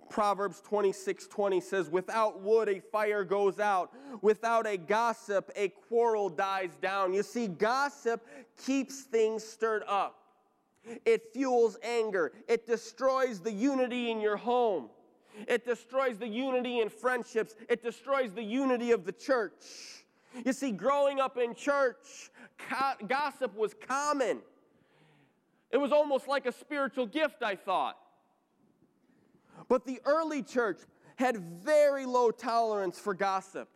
Proverbs 0.09 0.61
26 0.61 1.27
20 1.27 1.61
says, 1.61 1.89
Without 1.89 2.41
wood, 2.41 2.69
a 2.69 2.79
fire 2.79 3.23
goes 3.23 3.59
out. 3.59 3.91
Without 4.21 4.67
a 4.67 4.77
gossip, 4.77 5.49
a 5.55 5.69
quarrel 5.69 6.29
dies 6.29 6.71
down. 6.81 7.13
You 7.13 7.23
see, 7.23 7.47
gossip 7.47 8.25
keeps 8.65 9.01
things 9.01 9.43
stirred 9.43 9.83
up. 9.87 10.22
It 11.05 11.33
fuels 11.33 11.77
anger. 11.83 12.33
It 12.47 12.65
destroys 12.65 13.39
the 13.39 13.51
unity 13.51 14.11
in 14.11 14.19
your 14.19 14.37
home. 14.37 14.89
It 15.47 15.65
destroys 15.65 16.17
the 16.17 16.27
unity 16.27 16.79
in 16.79 16.89
friendships. 16.89 17.55
It 17.69 17.81
destroys 17.81 18.33
the 18.33 18.43
unity 18.43 18.91
of 18.91 19.05
the 19.05 19.11
church. 19.11 19.63
You 20.45 20.53
see, 20.53 20.71
growing 20.71 21.19
up 21.19 21.37
in 21.37 21.55
church, 21.55 22.31
gossip 23.07 23.55
was 23.55 23.73
common. 23.73 24.39
It 25.71 25.77
was 25.77 25.91
almost 25.91 26.27
like 26.27 26.45
a 26.45 26.51
spiritual 26.51 27.07
gift, 27.07 27.41
I 27.41 27.55
thought. 27.55 27.97
But 29.67 29.85
the 29.85 30.01
early 30.05 30.43
church 30.43 30.79
had 31.15 31.37
very 31.37 32.05
low 32.05 32.31
tolerance 32.31 32.99
for 32.99 33.13
gossip. 33.13 33.69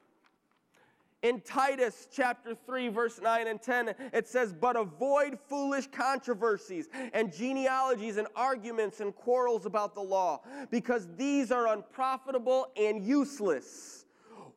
In 1.24 1.42
Titus 1.42 2.08
chapter 2.12 2.54
3, 2.54 2.90
verse 2.90 3.20
9 3.22 3.48
and 3.48 3.62
10, 3.62 3.96
it 4.14 4.28
says, 4.28 4.54
But 4.54 4.76
avoid 4.76 5.40
foolish 5.50 5.88
controversies 5.88 6.90
and 7.14 7.34
genealogies 7.34 8.18
and 8.18 8.28
arguments 8.36 9.00
and 9.00 9.16
quarrels 9.16 9.66
about 9.66 9.96
the 9.96 10.02
law, 10.02 10.42
because 10.70 11.08
these 11.16 11.52
are 11.52 11.68
unprofitable 11.68 12.68
and 12.78 13.04
useless. 13.04 14.06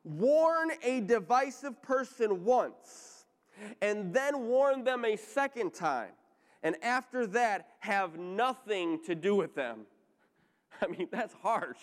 Warn 0.03 0.71
a 0.83 1.01
divisive 1.01 1.81
person 1.81 2.45
once, 2.45 3.25
and 3.81 4.13
then 4.13 4.47
warn 4.47 4.83
them 4.83 5.03
a 5.03 5.15
second 5.15 5.73
time 5.73 6.11
and 6.63 6.75
after 6.83 7.25
that 7.27 7.67
have 7.79 8.17
nothing 8.17 8.99
to 9.05 9.15
do 9.15 9.35
with 9.35 9.55
them. 9.55 9.81
I 10.81 10.87
mean, 10.87 11.07
that's 11.11 11.33
harsh. 11.41 11.77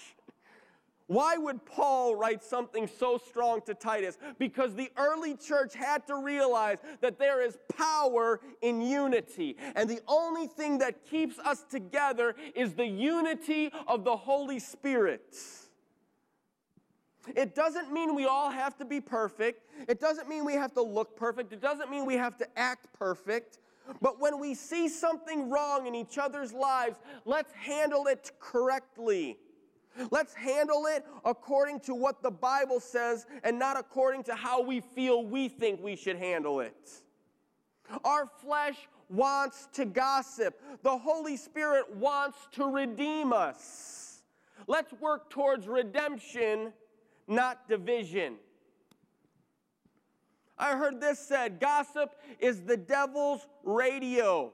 Why 1.08 1.38
would 1.38 1.64
Paul 1.64 2.16
write 2.16 2.44
something 2.44 2.86
so 2.86 3.18
strong 3.18 3.62
to 3.62 3.72
Titus? 3.72 4.18
Because 4.38 4.74
the 4.74 4.90
early 4.98 5.36
church 5.36 5.74
had 5.74 6.06
to 6.06 6.16
realize 6.16 6.78
that 7.00 7.18
there 7.18 7.42
is 7.42 7.56
power 7.74 8.40
in 8.60 8.82
unity. 8.82 9.56
And 9.74 9.88
the 9.88 10.00
only 10.06 10.46
thing 10.46 10.78
that 10.78 11.06
keeps 11.06 11.38
us 11.38 11.64
together 11.70 12.36
is 12.54 12.74
the 12.74 12.86
unity 12.86 13.72
of 13.86 14.04
the 14.04 14.16
Holy 14.16 14.58
Spirit. 14.58 15.34
It 17.34 17.54
doesn't 17.54 17.90
mean 17.90 18.14
we 18.14 18.26
all 18.26 18.50
have 18.50 18.76
to 18.76 18.84
be 18.84 19.00
perfect. 19.00 19.64
It 19.88 20.00
doesn't 20.00 20.28
mean 20.28 20.44
we 20.44 20.54
have 20.54 20.74
to 20.74 20.82
look 20.82 21.16
perfect. 21.16 21.54
It 21.54 21.62
doesn't 21.62 21.90
mean 21.90 22.04
we 22.04 22.14
have 22.14 22.36
to 22.36 22.58
act 22.58 22.92
perfect. 22.92 23.60
But 24.02 24.20
when 24.20 24.38
we 24.38 24.54
see 24.54 24.90
something 24.90 25.48
wrong 25.48 25.86
in 25.86 25.94
each 25.94 26.18
other's 26.18 26.52
lives, 26.52 26.98
let's 27.24 27.52
handle 27.54 28.06
it 28.08 28.30
correctly. 28.38 29.38
Let's 30.10 30.34
handle 30.34 30.86
it 30.86 31.04
according 31.24 31.80
to 31.80 31.94
what 31.94 32.22
the 32.22 32.30
Bible 32.30 32.80
says 32.80 33.26
and 33.42 33.58
not 33.58 33.78
according 33.78 34.24
to 34.24 34.34
how 34.34 34.62
we 34.62 34.80
feel 34.80 35.24
we 35.24 35.48
think 35.48 35.82
we 35.82 35.96
should 35.96 36.16
handle 36.16 36.60
it. 36.60 36.90
Our 38.04 38.28
flesh 38.42 38.76
wants 39.08 39.68
to 39.72 39.84
gossip, 39.84 40.60
the 40.82 40.98
Holy 40.98 41.36
Spirit 41.36 41.94
wants 41.96 42.38
to 42.52 42.66
redeem 42.66 43.32
us. 43.32 44.22
Let's 44.66 44.92
work 44.94 45.30
towards 45.30 45.66
redemption, 45.66 46.72
not 47.26 47.68
division. 47.68 48.34
I 50.58 50.76
heard 50.76 51.00
this 51.00 51.18
said 51.18 51.60
gossip 51.60 52.14
is 52.40 52.62
the 52.62 52.76
devil's 52.76 53.46
radio. 53.62 54.52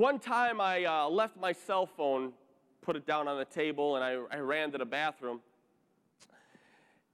One 0.00 0.18
time 0.18 0.62
I 0.62 0.86
uh, 0.86 1.10
left 1.10 1.36
my 1.36 1.52
cell 1.52 1.84
phone, 1.84 2.32
put 2.80 2.96
it 2.96 3.06
down 3.06 3.28
on 3.28 3.36
the 3.36 3.44
table, 3.44 3.96
and 3.96 4.02
I, 4.02 4.16
I 4.34 4.38
ran 4.38 4.72
to 4.72 4.78
the 4.78 4.86
bathroom. 4.86 5.40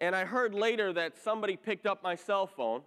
And 0.01 0.15
I 0.15 0.25
heard 0.25 0.55
later 0.55 0.93
that 0.93 1.19
somebody 1.19 1.57
picked 1.57 1.85
up 1.85 2.05
my 2.05 2.15
cell 2.15 2.47
phone 2.47 2.83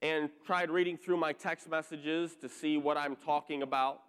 and 0.00 0.30
tried 0.46 0.70
reading 0.70 0.96
through 0.96 1.18
my 1.18 1.34
text 1.34 1.68
messages 1.68 2.34
to 2.36 2.48
see 2.48 2.78
what 2.78 2.96
I'm 2.96 3.14
talking 3.14 3.60
about. 3.60 4.00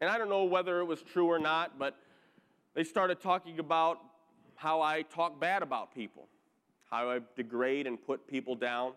And 0.00 0.10
I 0.10 0.18
don't 0.18 0.28
know 0.28 0.42
whether 0.42 0.80
it 0.80 0.86
was 0.86 1.02
true 1.02 1.28
or 1.28 1.38
not, 1.38 1.78
but 1.78 1.96
they 2.74 2.82
started 2.82 3.20
talking 3.20 3.60
about 3.60 4.00
how 4.56 4.82
I 4.82 5.02
talk 5.02 5.38
bad 5.38 5.62
about 5.62 5.94
people, 5.94 6.26
how 6.90 7.10
I 7.10 7.20
degrade 7.36 7.86
and 7.86 8.04
put 8.04 8.26
people 8.26 8.56
down. 8.56 8.94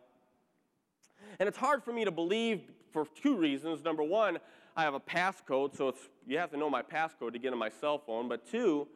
And 1.39 1.47
it's 1.47 1.59
hard 1.59 1.83
for 1.83 1.93
me 1.93 2.03
to 2.03 2.11
believe 2.11 2.61
for 2.91 3.05
two 3.21 3.35
reasons. 3.35 3.83
Number 3.83 4.03
one, 4.03 4.39
I 4.75 4.83
have 4.83 4.93
a 4.93 4.99
passcode, 4.99 5.75
so 5.75 5.93
you 6.27 6.37
have 6.37 6.51
to 6.51 6.57
know 6.57 6.69
my 6.69 6.81
passcode 6.81 7.33
to 7.33 7.39
get 7.39 7.53
on 7.53 7.59
my 7.59 7.69
cell 7.69 7.97
phone. 7.97 8.27
But 8.27 8.49
two, 8.49 8.87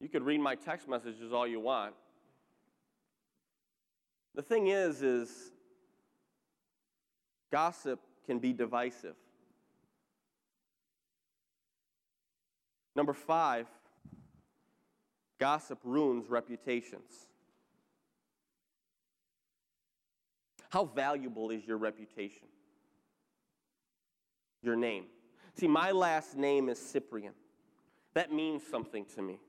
you 0.00 0.08
could 0.08 0.22
read 0.22 0.40
my 0.40 0.54
text 0.54 0.88
messages 0.88 1.32
all 1.32 1.46
you 1.46 1.60
want. 1.60 1.94
The 4.34 4.42
thing 4.42 4.68
is, 4.68 5.02
is 5.02 5.30
gossip 7.50 8.00
can 8.26 8.38
be 8.38 8.52
divisive. 8.52 9.16
Number 12.94 13.12
five, 13.12 13.66
Gossip 15.40 15.78
ruins 15.84 16.28
reputations. 16.28 17.29
How 20.70 20.84
valuable 20.84 21.50
is 21.50 21.66
your 21.66 21.76
reputation? 21.76 22.46
Your 24.62 24.76
name. 24.76 25.04
See, 25.54 25.66
my 25.66 25.90
last 25.90 26.36
name 26.36 26.68
is 26.68 26.78
Cyprian. 26.78 27.34
That 28.14 28.32
means 28.32 28.62
something 28.68 29.04
to 29.16 29.22
me. 29.22 29.40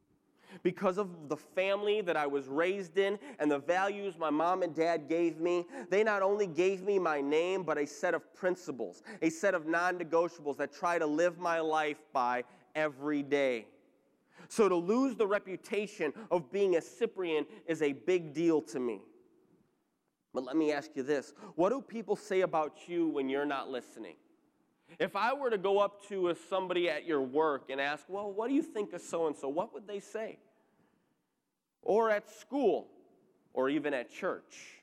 Because 0.63 0.97
of 0.97 1.29
the 1.29 1.37
family 1.37 2.01
that 2.01 2.17
I 2.17 2.27
was 2.27 2.47
raised 2.47 2.97
in 2.97 3.17
and 3.39 3.49
the 3.49 3.59
values 3.59 4.15
my 4.17 4.29
mom 4.29 4.63
and 4.63 4.75
dad 4.75 5.07
gave 5.07 5.39
me, 5.39 5.65
they 5.89 6.03
not 6.03 6.21
only 6.21 6.47
gave 6.47 6.81
me 6.81 6.99
my 6.99 7.21
name, 7.21 7.63
but 7.63 7.77
a 7.77 7.85
set 7.85 8.13
of 8.13 8.33
principles, 8.33 9.01
a 9.21 9.29
set 9.29 9.53
of 9.53 9.65
non 9.65 9.97
negotiables 9.97 10.57
that 10.57 10.73
try 10.73 10.99
to 10.99 11.05
live 11.05 11.37
my 11.37 11.59
life 11.59 12.01
by 12.11 12.43
every 12.75 13.23
day. 13.23 13.67
So 14.49 14.67
to 14.67 14.75
lose 14.75 15.15
the 15.15 15.27
reputation 15.27 16.13
of 16.31 16.51
being 16.51 16.75
a 16.75 16.81
Cyprian 16.81 17.45
is 17.67 17.81
a 17.81 17.93
big 17.93 18.33
deal 18.33 18.61
to 18.63 18.79
me. 18.79 19.01
But 20.33 20.45
let 20.45 20.55
me 20.55 20.71
ask 20.71 20.91
you 20.95 21.03
this 21.03 21.33
what 21.55 21.69
do 21.69 21.81
people 21.81 22.15
say 22.15 22.41
about 22.41 22.87
you 22.87 23.07
when 23.07 23.29
you're 23.29 23.45
not 23.45 23.69
listening? 23.69 24.15
If 24.99 25.15
I 25.15 25.33
were 25.33 25.49
to 25.49 25.57
go 25.57 25.79
up 25.79 26.05
to 26.09 26.35
somebody 26.49 26.89
at 26.89 27.05
your 27.05 27.21
work 27.21 27.69
and 27.69 27.79
ask, 27.79 28.03
well, 28.09 28.31
what 28.31 28.49
do 28.49 28.53
you 28.53 28.61
think 28.61 28.91
of 28.93 29.01
so 29.01 29.27
and 29.27 29.35
so? 29.35 29.47
What 29.47 29.73
would 29.73 29.87
they 29.87 30.01
say? 30.01 30.39
Or 31.81 32.09
at 32.09 32.29
school, 32.29 32.89
or 33.53 33.69
even 33.69 33.93
at 33.93 34.11
church. 34.11 34.81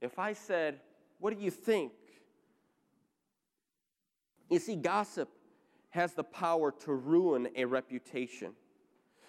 If 0.00 0.20
I 0.20 0.34
said, 0.34 0.80
what 1.18 1.36
do 1.36 1.44
you 1.44 1.50
think? 1.50 1.92
You 4.48 4.60
see, 4.60 4.76
gossip 4.76 5.28
has 5.90 6.14
the 6.14 6.22
power 6.22 6.70
to 6.84 6.92
ruin 6.92 7.48
a 7.56 7.64
reputation 7.64 8.52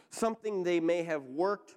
something 0.10 0.64
they 0.64 0.80
may 0.80 1.04
have 1.04 1.24
worked 1.24 1.76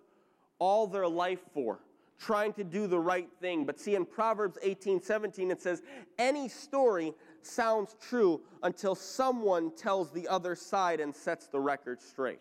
all 0.58 0.86
their 0.86 1.08
life 1.08 1.40
for, 1.52 1.80
trying 2.24 2.52
to 2.54 2.64
do 2.64 2.86
the 2.86 2.98
right 2.98 3.28
thing. 3.40 3.64
But 3.64 3.78
see, 3.80 3.94
in 3.94 4.04
Proverbs 4.04 4.58
18 4.62 5.02
17, 5.02 5.50
it 5.50 5.60
says, 5.60 5.82
Any 6.18 6.48
story 6.48 7.12
sounds 7.42 7.96
true 8.00 8.40
until 8.62 8.94
someone 8.94 9.74
tells 9.74 10.12
the 10.12 10.28
other 10.28 10.54
side 10.54 11.00
and 11.00 11.14
sets 11.14 11.48
the 11.48 11.60
record 11.60 12.00
straight. 12.00 12.38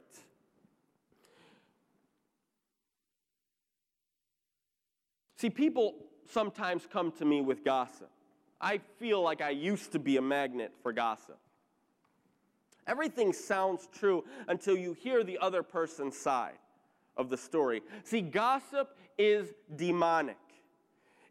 See, 5.37 5.49
people 5.49 5.95
sometimes 6.29 6.87
come 6.91 7.11
to 7.13 7.25
me 7.25 7.41
with 7.41 7.65
gossip. 7.65 8.11
I 8.59 8.79
feel 8.99 9.23
like 9.23 9.41
I 9.41 9.49
used 9.49 9.91
to 9.93 9.99
be 9.99 10.17
a 10.17 10.21
magnet 10.21 10.71
for 10.83 10.93
gossip. 10.93 11.39
Everything 12.85 13.33
sounds 13.33 13.89
true 13.91 14.23
until 14.47 14.77
you 14.77 14.93
hear 14.93 15.23
the 15.23 15.39
other 15.39 15.63
person's 15.63 16.15
side 16.15 16.59
of 17.17 17.29
the 17.29 17.37
story. 17.37 17.81
See, 18.03 18.21
gossip 18.21 18.97
is 19.17 19.53
demonic. 19.75 20.37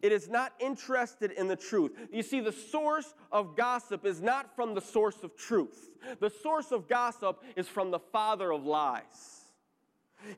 It 0.02 0.12
is 0.12 0.28
not 0.28 0.52
interested 0.60 1.32
in 1.32 1.46
the 1.46 1.56
truth. 1.56 1.92
You 2.10 2.22
see, 2.22 2.40
the 2.40 2.52
source 2.52 3.14
of 3.30 3.54
gossip 3.56 4.06
is 4.06 4.22
not 4.22 4.54
from 4.56 4.74
the 4.74 4.80
source 4.80 5.22
of 5.22 5.36
truth. 5.36 5.90
The 6.20 6.30
source 6.30 6.72
of 6.72 6.88
gossip 6.88 7.42
is 7.54 7.68
from 7.68 7.90
the 7.90 7.98
father 7.98 8.52
of 8.52 8.64
lies. 8.64 9.40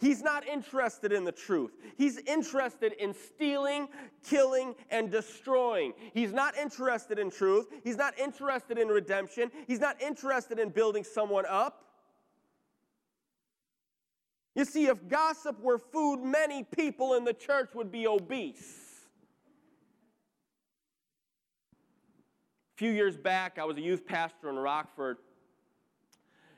He's 0.01 0.23
not 0.23 0.47
interested 0.47 1.13
in 1.13 1.25
the 1.25 1.33
truth. 1.33 1.73
He's 1.97 2.19
interested 2.19 2.93
in 2.93 3.15
stealing, 3.15 3.89
killing, 4.29 4.75
and 4.91 5.11
destroying. 5.11 5.93
He's 6.15 6.33
not 6.33 6.57
interested 6.57 7.19
in 7.19 7.31
truth. 7.31 7.67
He's 7.83 7.97
not 7.97 8.19
interested 8.19 8.79
in 8.79 8.89
redemption. 8.89 9.51
He's 9.67 9.81
not 9.81 10.01
interested 10.01 10.59
in 10.59 10.71
building 10.71 11.05
someone 11.05 11.47
up. 11.49 11.85
You 14.55 14.65
see, 14.65 14.87
if 14.87 15.09
gossip 15.09 15.59
were 15.61 15.79
food, 15.79 16.23
many 16.23 16.65
people 16.65 17.15
in 17.15 17.25
the 17.25 17.33
church 17.33 17.71
would 17.75 17.91
be 17.91 18.07
obese. 18.07 19.07
A 22.75 22.77
few 22.77 22.91
years 22.91 23.17
back, 23.17 23.59
I 23.59 23.65
was 23.65 23.77
a 23.77 23.81
youth 23.81 24.07
pastor 24.07 24.51
in 24.51 24.57
Rockford, 24.57 25.19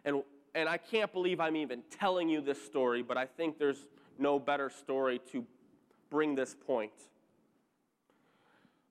and 0.04 0.22
and 0.54 0.68
I 0.68 0.76
can't 0.76 1.12
believe 1.12 1.40
I'm 1.40 1.56
even 1.56 1.82
telling 1.90 2.28
you 2.28 2.40
this 2.40 2.62
story, 2.64 3.02
but 3.02 3.16
I 3.16 3.26
think 3.26 3.58
there's 3.58 3.86
no 4.18 4.38
better 4.38 4.70
story 4.70 5.20
to 5.32 5.44
bring 6.10 6.34
this 6.34 6.54
point. 6.54 6.92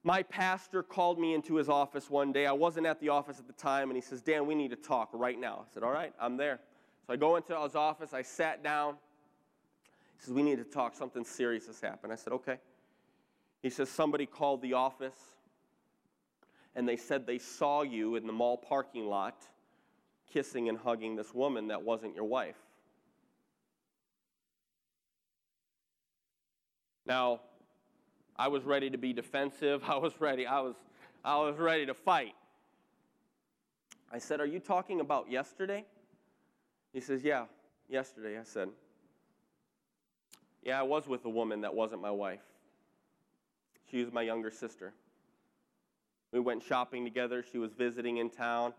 My 0.04 0.24
pastor 0.24 0.84
called 0.84 1.18
me 1.18 1.34
into 1.34 1.56
his 1.56 1.70
office 1.70 2.10
one 2.10 2.34
day. 2.34 2.46
I 2.46 2.52
wasn't 2.52 2.86
at 2.86 3.00
the 3.00 3.08
office 3.08 3.40
at 3.40 3.48
the 3.48 3.54
time, 3.54 3.90
and 3.90 3.96
he 3.96 4.02
says, 4.02 4.22
Dan, 4.22 4.46
we 4.46 4.56
need 4.56 4.72
to 4.72 4.76
talk 4.76 5.10
right 5.14 5.40
now. 5.40 5.64
I 5.66 5.74
said, 5.74 5.84
All 5.84 5.92
right, 5.92 6.14
I'm 6.20 6.36
there. 6.36 6.60
So 7.06 7.14
I 7.14 7.16
go 7.18 7.36
into 7.36 7.60
his 7.60 7.76
office, 7.76 8.14
I 8.14 8.22
sat 8.22 8.64
down. 8.64 8.96
He 10.18 10.26
says, 10.26 10.34
We 10.34 10.44
need 10.44 10.58
to 10.58 10.64
talk. 10.64 10.96
Something 10.96 11.26
serious 11.26 11.68
has 11.68 11.80
happened. 11.82 12.14
I 12.14 12.16
said, 12.16 12.34
Okay. 12.34 12.58
He 13.62 13.70
says, 13.70 13.90
Somebody 13.90 14.26
called 14.26 14.62
the 14.62 14.74
office, 14.74 15.18
and 16.76 16.88
they 16.88 16.98
said 16.98 17.26
they 17.26 17.40
saw 17.40 17.82
you 17.82 18.16
in 18.16 18.28
the 18.28 18.34
mall 18.34 18.58
parking 18.58 19.08
lot 19.08 19.36
kissing 20.32 20.68
and 20.68 20.78
hugging 20.78 21.16
this 21.16 21.34
woman 21.34 21.68
that 21.68 21.84
wasn't 21.84 22.16
your 22.16 22.26
wife. 22.26 22.58
Now, 27.06 27.42
I 28.36 28.48
was 28.48 28.64
ready 28.64 28.90
to 28.90 28.98
be 28.98 29.14
defensive. 29.14 29.84
I 29.88 29.98
was 29.98 30.20
ready. 30.20 30.48
I 30.48 30.62
was, 30.62 30.76
I 31.24 31.38
was 31.38 31.58
ready 31.58 31.86
to 31.86 31.94
fight. 31.94 32.34
I 34.12 34.20
said, 34.20 34.40
Are 34.40 34.46
you 34.46 34.60
talking 34.60 35.02
about 35.02 35.30
yesterday? 35.30 35.86
He 36.94 37.02
says, 37.02 37.24
Yeah, 37.24 37.46
yesterday. 37.90 38.38
I 38.40 38.44
said, 38.44 38.70
Yeah, 40.62 40.80
I 40.80 40.84
was 40.84 41.08
with 41.08 41.26
a 41.26 41.30
woman 41.30 41.62
that 41.62 41.74
wasn't 41.74 42.02
my 42.02 42.12
wife. 42.12 42.44
She 43.90 44.04
was 44.04 44.14
my 44.14 44.22
younger 44.22 44.52
sister. 44.52 44.94
We 46.32 46.40
went 46.40 46.64
shopping 46.64 47.04
together. 47.04 47.44
She 47.52 47.58
was 47.58 47.74
visiting 47.74 48.18
in 48.18 48.30
town 48.30 48.74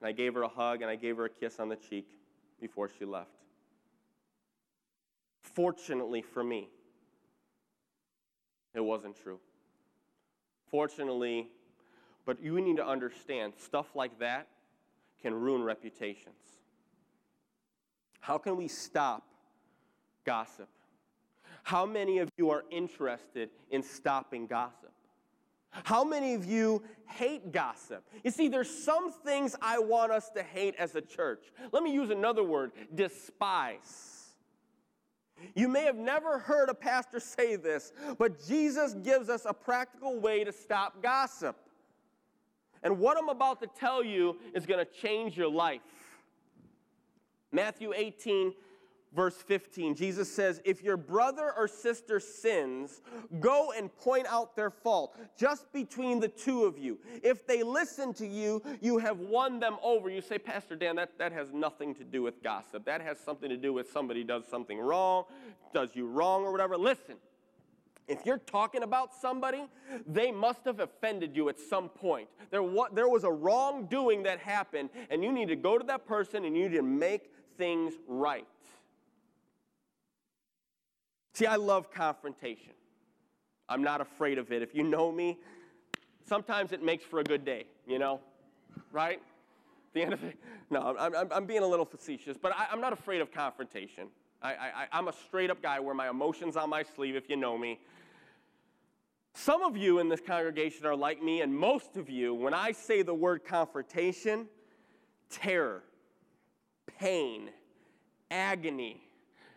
and 0.00 0.08
I 0.08 0.12
gave 0.12 0.34
her 0.34 0.42
a 0.42 0.48
hug 0.48 0.82
and 0.82 0.90
I 0.90 0.96
gave 0.96 1.16
her 1.16 1.24
a 1.24 1.28
kiss 1.28 1.58
on 1.58 1.68
the 1.68 1.76
cheek 1.76 2.08
before 2.60 2.90
she 2.98 3.04
left. 3.04 3.30
Fortunately 5.40 6.22
for 6.22 6.42
me, 6.42 6.68
it 8.74 8.80
wasn't 8.80 9.20
true. 9.22 9.38
Fortunately, 10.70 11.48
but 12.24 12.42
you 12.42 12.60
need 12.60 12.76
to 12.76 12.86
understand 12.86 13.52
stuff 13.58 13.94
like 13.94 14.18
that 14.20 14.46
can 15.20 15.34
ruin 15.34 15.62
reputations. 15.62 16.61
How 18.22 18.38
can 18.38 18.56
we 18.56 18.68
stop 18.68 19.24
gossip? 20.24 20.68
How 21.64 21.84
many 21.84 22.18
of 22.18 22.28
you 22.38 22.50
are 22.50 22.62
interested 22.70 23.50
in 23.70 23.82
stopping 23.82 24.46
gossip? 24.46 24.92
How 25.84 26.04
many 26.04 26.34
of 26.34 26.44
you 26.44 26.84
hate 27.06 27.50
gossip? 27.50 28.04
You 28.22 28.30
see, 28.30 28.46
there's 28.46 28.70
some 28.70 29.10
things 29.10 29.56
I 29.60 29.80
want 29.80 30.12
us 30.12 30.30
to 30.36 30.42
hate 30.44 30.76
as 30.78 30.94
a 30.94 31.00
church. 31.00 31.46
Let 31.72 31.82
me 31.82 31.92
use 31.92 32.10
another 32.10 32.44
word 32.44 32.70
despise. 32.94 34.28
You 35.56 35.66
may 35.66 35.82
have 35.82 35.96
never 35.96 36.38
heard 36.38 36.68
a 36.68 36.74
pastor 36.74 37.18
say 37.18 37.56
this, 37.56 37.92
but 38.18 38.46
Jesus 38.46 38.94
gives 38.94 39.28
us 39.28 39.46
a 39.48 39.52
practical 39.52 40.20
way 40.20 40.44
to 40.44 40.52
stop 40.52 41.02
gossip. 41.02 41.56
And 42.84 43.00
what 43.00 43.18
I'm 43.18 43.30
about 43.30 43.60
to 43.62 43.66
tell 43.66 44.04
you 44.04 44.38
is 44.54 44.64
going 44.64 44.84
to 44.84 44.92
change 44.92 45.36
your 45.36 45.50
life. 45.50 45.80
Matthew 47.52 47.92
18, 47.94 48.54
verse 49.14 49.36
15, 49.36 49.94
Jesus 49.94 50.32
says, 50.32 50.60
If 50.64 50.82
your 50.82 50.96
brother 50.96 51.52
or 51.56 51.68
sister 51.68 52.18
sins, 52.18 53.02
go 53.40 53.72
and 53.76 53.94
point 53.98 54.26
out 54.28 54.56
their 54.56 54.70
fault, 54.70 55.16
just 55.36 55.72
between 55.72 56.20
the 56.20 56.28
two 56.28 56.64
of 56.64 56.78
you. 56.78 56.98
If 57.22 57.46
they 57.46 57.62
listen 57.62 58.14
to 58.14 58.26
you, 58.26 58.62
you 58.80 58.98
have 58.98 59.18
won 59.18 59.60
them 59.60 59.76
over. 59.82 60.08
You 60.08 60.20
say, 60.20 60.38
Pastor 60.38 60.76
Dan, 60.76 60.96
that, 60.96 61.18
that 61.18 61.32
has 61.32 61.52
nothing 61.52 61.94
to 61.96 62.04
do 62.04 62.22
with 62.22 62.42
gossip. 62.42 62.84
That 62.84 63.02
has 63.02 63.18
something 63.20 63.48
to 63.48 63.56
do 63.56 63.72
with 63.72 63.90
somebody 63.92 64.24
does 64.24 64.46
something 64.48 64.78
wrong, 64.78 65.24
does 65.74 65.90
you 65.94 66.06
wrong, 66.06 66.44
or 66.44 66.52
whatever. 66.52 66.76
Listen. 66.76 67.16
If 68.08 68.26
you're 68.26 68.38
talking 68.38 68.82
about 68.82 69.14
somebody, 69.14 69.64
they 70.06 70.32
must 70.32 70.64
have 70.64 70.80
offended 70.80 71.36
you 71.36 71.48
at 71.48 71.58
some 71.58 71.88
point. 71.88 72.28
There, 72.50 72.62
there 72.92 73.08
was 73.08 73.22
a 73.22 73.30
wrongdoing 73.30 74.24
that 74.24 74.40
happened, 74.40 74.90
and 75.08 75.22
you 75.22 75.30
need 75.30 75.48
to 75.48 75.56
go 75.56 75.78
to 75.78 75.86
that 75.86 76.04
person 76.04 76.44
and 76.44 76.56
you 76.56 76.68
need 76.68 76.76
to 76.76 76.82
make 76.82 77.31
things 77.56 77.94
right. 78.06 78.46
See, 81.34 81.46
I 81.46 81.56
love 81.56 81.90
confrontation. 81.90 82.72
I'm 83.68 83.82
not 83.82 84.00
afraid 84.00 84.38
of 84.38 84.52
it. 84.52 84.62
If 84.62 84.74
you 84.74 84.82
know 84.82 85.10
me, 85.10 85.38
sometimes 86.26 86.72
it 86.72 86.82
makes 86.82 87.04
for 87.04 87.20
a 87.20 87.24
good 87.24 87.44
day, 87.44 87.66
you 87.86 87.98
know, 87.98 88.20
right? 88.90 89.20
The 89.94 90.02
end 90.02 90.12
of 90.14 90.24
it. 90.24 90.38
No, 90.70 90.96
I'm, 90.98 91.14
I'm, 91.14 91.28
I'm 91.30 91.46
being 91.46 91.62
a 91.62 91.66
little 91.66 91.84
facetious, 91.84 92.36
but 92.36 92.52
I, 92.56 92.72
am 92.72 92.80
not 92.80 92.92
afraid 92.92 93.20
of 93.20 93.30
confrontation. 93.30 94.08
I, 94.42 94.52
I, 94.52 94.86
I'm 94.92 95.08
a 95.08 95.12
straight 95.12 95.50
up 95.50 95.62
guy 95.62 95.80
where 95.80 95.94
my 95.94 96.08
emotions 96.08 96.56
on 96.56 96.70
my 96.70 96.82
sleeve, 96.82 97.14
if 97.14 97.28
you 97.28 97.36
know 97.36 97.56
me. 97.56 97.78
Some 99.34 99.62
of 99.62 99.76
you 99.76 99.98
in 99.98 100.08
this 100.08 100.20
congregation 100.20 100.84
are 100.86 100.96
like 100.96 101.22
me, 101.22 101.40
and 101.40 101.54
most 101.54 101.96
of 101.96 102.10
you, 102.10 102.34
when 102.34 102.52
I 102.52 102.72
say 102.72 103.02
the 103.02 103.14
word 103.14 103.44
confrontation, 103.44 104.48
terror, 105.30 105.82
pain, 106.98 107.50
agony, 108.30 109.02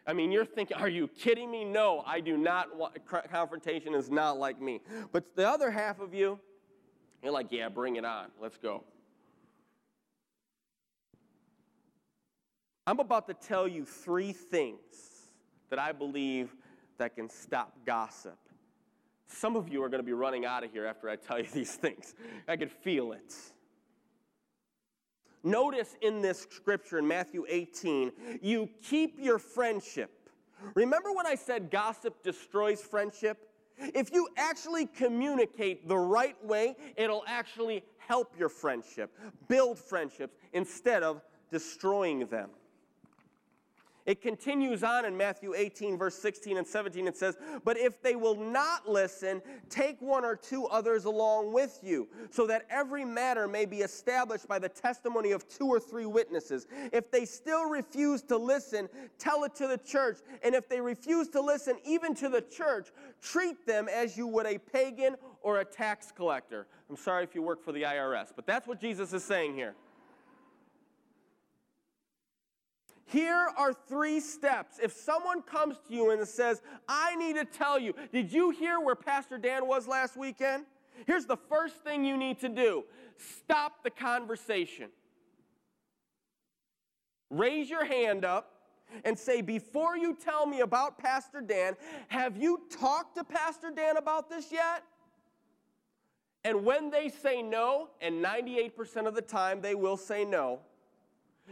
I 0.08 0.13
mean, 0.13 0.32
you're 0.32 0.45
thinking, 0.45 0.78
are 0.78 0.89
you 0.89 1.08
kidding 1.08 1.50
me? 1.50 1.65
No, 1.65 2.04
I 2.06 2.19
do 2.19 2.38
not 2.38 2.76
want, 2.76 2.93
confrontation 3.32 3.95
is 3.95 4.12
not 4.12 4.38
like 4.38 4.62
me. 4.62 4.82
But 5.12 5.36
the 5.36 5.50
other 5.50 5.71
half 5.71 6.00
of 6.00 6.13
you, 6.13 6.39
you're 7.24 7.32
like, 7.32 7.48
yeah, 7.52 7.69
bring 7.69 7.95
it 7.95 8.06
on. 8.06 8.28
Let's 8.39 8.58
go. 8.58 8.84
I'm 12.86 13.00
about 13.00 13.26
to 13.28 13.34
tell 13.34 13.67
you 13.67 13.84
three 13.84 14.32
things 14.32 14.80
that 15.71 15.80
I 15.80 15.91
believe 15.91 16.56
that 17.00 17.15
can 17.15 17.28
stop 17.28 17.74
gossip. 17.84 18.38
Some 19.28 19.56
of 19.56 19.69
you 19.69 19.84
are 19.84 19.89
going 19.89 20.04
to 20.04 20.06
be 20.06 20.13
running 20.13 20.45
out 20.45 20.63
of 20.63 20.71
here 20.71 20.86
after 20.86 21.10
I 21.10 21.15
tell 21.15 21.39
you 21.39 21.48
these 21.54 21.74
things. 21.74 22.13
I 22.48 22.58
could 22.58 22.71
feel 22.71 23.12
it. 23.13 23.34
Notice 25.46 25.96
in 26.02 26.24
this 26.24 26.48
scripture 26.50 26.98
in 26.98 27.08
Matthew 27.08 27.46
18, 27.48 28.12
you 28.42 28.68
keep 28.82 29.20
your 29.20 29.38
friendship. 29.38 30.10
Remember 30.74 31.14
when 31.14 31.28
I 31.28 31.36
said 31.36 31.70
gossip 31.70 32.24
destroys 32.24 32.82
friendship? 32.82 33.38
If 33.78 34.12
you 34.12 34.28
actually 34.38 34.88
communicate 34.88 35.88
the 35.88 35.98
right 35.98 36.44
way, 36.44 36.76
it'll 36.98 37.24
actually 37.28 37.84
help 38.00 38.34
your 38.40 38.50
friendship, 38.50 39.16
build 39.48 39.78
friendships 39.78 40.36
instead 40.54 41.04
of 41.04 41.22
destroying 41.52 42.26
them. 42.26 42.50
It 44.06 44.22
continues 44.22 44.84
on 44.84 45.04
in 45.06 45.18
Matthew 45.18 45.56
18, 45.56 45.98
verse 45.98 46.15
16 46.15 46.58
and 46.58 46.68
17. 46.68 47.08
It 47.08 47.18
says, 47.18 47.38
But 47.63 47.78
if 47.78 48.02
they 48.04 48.15
will 48.15 48.36
not 48.36 48.88
listen, 48.88 49.41
take 49.70 50.00
one 50.00 50.24
or 50.24 50.36
two 50.36 50.68
others 50.68 51.06
along 51.06 51.54
with 51.54 51.80
you, 51.82 52.08
so 52.30 52.46
that 52.46 52.68
every 52.70 53.04
matter 53.04 53.48
may 53.48 53.65
be 53.65 53.80
established 53.80 54.48
by 54.48 54.60
the 54.60 54.70
testimony 54.70 55.32
of 55.32 55.48
two 55.50 55.65
or 55.65 55.80
three 55.80 56.06
witnesses. 56.06 56.68
If 56.94 57.10
they 57.10 57.26
still 57.26 57.68
refuse 57.68 58.22
to 58.24 58.38
listen, 58.38 58.89
tell 59.18 59.44
it 59.44 59.56
to 59.56 59.68
the 59.68 59.80
church. 59.80 60.20
And 60.44 60.54
if 60.54 60.70
they 60.70 60.82
refuse 60.82 61.28
to 61.30 61.41
listen 61.41 61.78
even 61.84 62.13
to 62.15 62.30
the 62.30 62.41
church, 62.41 62.89
treat 63.24 63.65
them 63.65 63.88
as 63.89 64.15
you 64.15 64.28
would 64.28 64.46
a 64.46 64.60
pagan 64.60 65.15
or 65.41 65.62
a 65.62 65.65
tax 65.65 66.12
collector. 66.12 66.68
I'm 66.89 66.98
sorry 66.98 67.24
if 67.24 67.34
you 67.34 67.41
work 67.41 67.63
for 67.63 67.72
the 67.72 67.82
IRS, 67.82 68.28
but 68.36 68.46
that's 68.46 68.68
what 68.68 68.80
Jesus 68.80 69.13
is 69.13 69.24
saying 69.24 69.56
here. 69.56 69.74
Here 73.06 73.48
are 73.58 73.74
three 73.74 74.20
steps. 74.20 74.80
If 74.82 74.91
someone 74.91 75.44
comes 75.44 75.78
to 75.88 75.94
you 75.94 76.10
and 76.12 76.28
says, 76.28 76.62
I 76.88 77.15
need 77.15 77.36
to 77.36 77.46
tell 77.46 77.80
you, 77.80 77.94
did 78.12 78.32
you 78.32 78.50
hear 78.50 78.80
where 78.80 78.96
Pastor 78.96 79.38
Dan 79.38 79.68
was 79.68 79.88
last 79.88 80.18
weekend? 80.18 80.65
Here's 81.06 81.26
the 81.26 81.38
first 81.38 81.76
thing 81.84 82.04
you 82.04 82.18
need 82.18 82.39
to 82.39 82.50
do 82.50 82.84
stop 83.18 83.84
the 83.84 83.89
conversation. 83.89 84.89
Raise 87.30 87.70
your 87.70 87.86
hand 87.86 88.26
up 88.26 88.52
and 89.04 89.18
say, 89.18 89.41
Before 89.41 89.98
you 89.98 90.15
tell 90.15 90.46
me 90.46 90.62
about 90.62 90.98
Pastor 90.98 91.41
Dan, 91.41 91.76
have 92.08 92.38
you 92.38 92.62
talked 92.70 93.15
to 93.18 93.24
Pastor 93.24 93.72
Dan 93.76 93.98
about 93.98 94.30
this 94.30 94.52
yet? 94.52 94.84
And 96.44 96.63
when 96.63 96.91
they 96.91 97.10
say 97.10 97.41
no, 97.41 97.89
and 98.02 98.24
98% 98.24 99.08
of 99.08 99.15
the 99.15 99.22
time 99.22 99.62
they 99.62 99.74
will 99.74 99.98
say 99.98 100.24
no, 100.24 100.60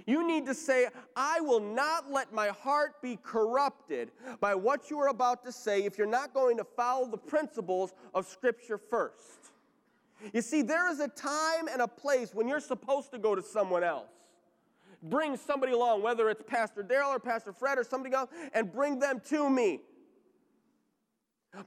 you 0.06 0.26
need 0.28 0.46
to 0.48 0.54
say, 0.54 0.88
I 1.16 1.40
will 1.42 1.60
not 1.60 2.12
let 2.12 2.34
my 2.34 2.48
heart 2.48 3.02
be 3.02 3.18
corrupted 3.22 4.12
by 4.40 4.56
what 4.56 4.90
you 4.90 5.00
are 5.00 5.10
about 5.10 5.44
to 5.46 5.52
say 5.52 5.84
if 5.84 5.98
you're 5.98 6.08
not 6.08 6.34
going 6.34 6.58
to 6.58 6.64
follow 6.64 7.08
the 7.08 7.18
principles 7.18 7.94
of 8.14 8.26
Scripture 8.26 8.78
first. 8.78 9.52
You 10.34 10.42
see, 10.42 10.62
there 10.62 10.90
is 10.92 11.00
a 11.00 11.10
time 11.10 11.68
and 11.72 11.82
a 11.82 11.88
place 11.88 12.34
when 12.34 12.48
you're 12.48 12.60
supposed 12.60 13.12
to 13.12 13.20
go 13.20 13.36
to 13.36 13.42
someone 13.42 13.84
else. 13.84 14.10
Bring 15.04 15.36
somebody 15.36 15.74
along, 15.74 16.02
whether 16.02 16.30
it's 16.30 16.44
Pastor 16.48 16.82
Daryl 16.82 17.10
or 17.10 17.20
Pastor 17.20 17.52
Fred 17.52 17.78
or 17.78 17.84
somebody 17.84 18.16
else, 18.16 18.30
and 18.54 18.72
bring 18.72 19.00
them 19.00 19.22
to 19.30 19.50
me. 19.50 19.82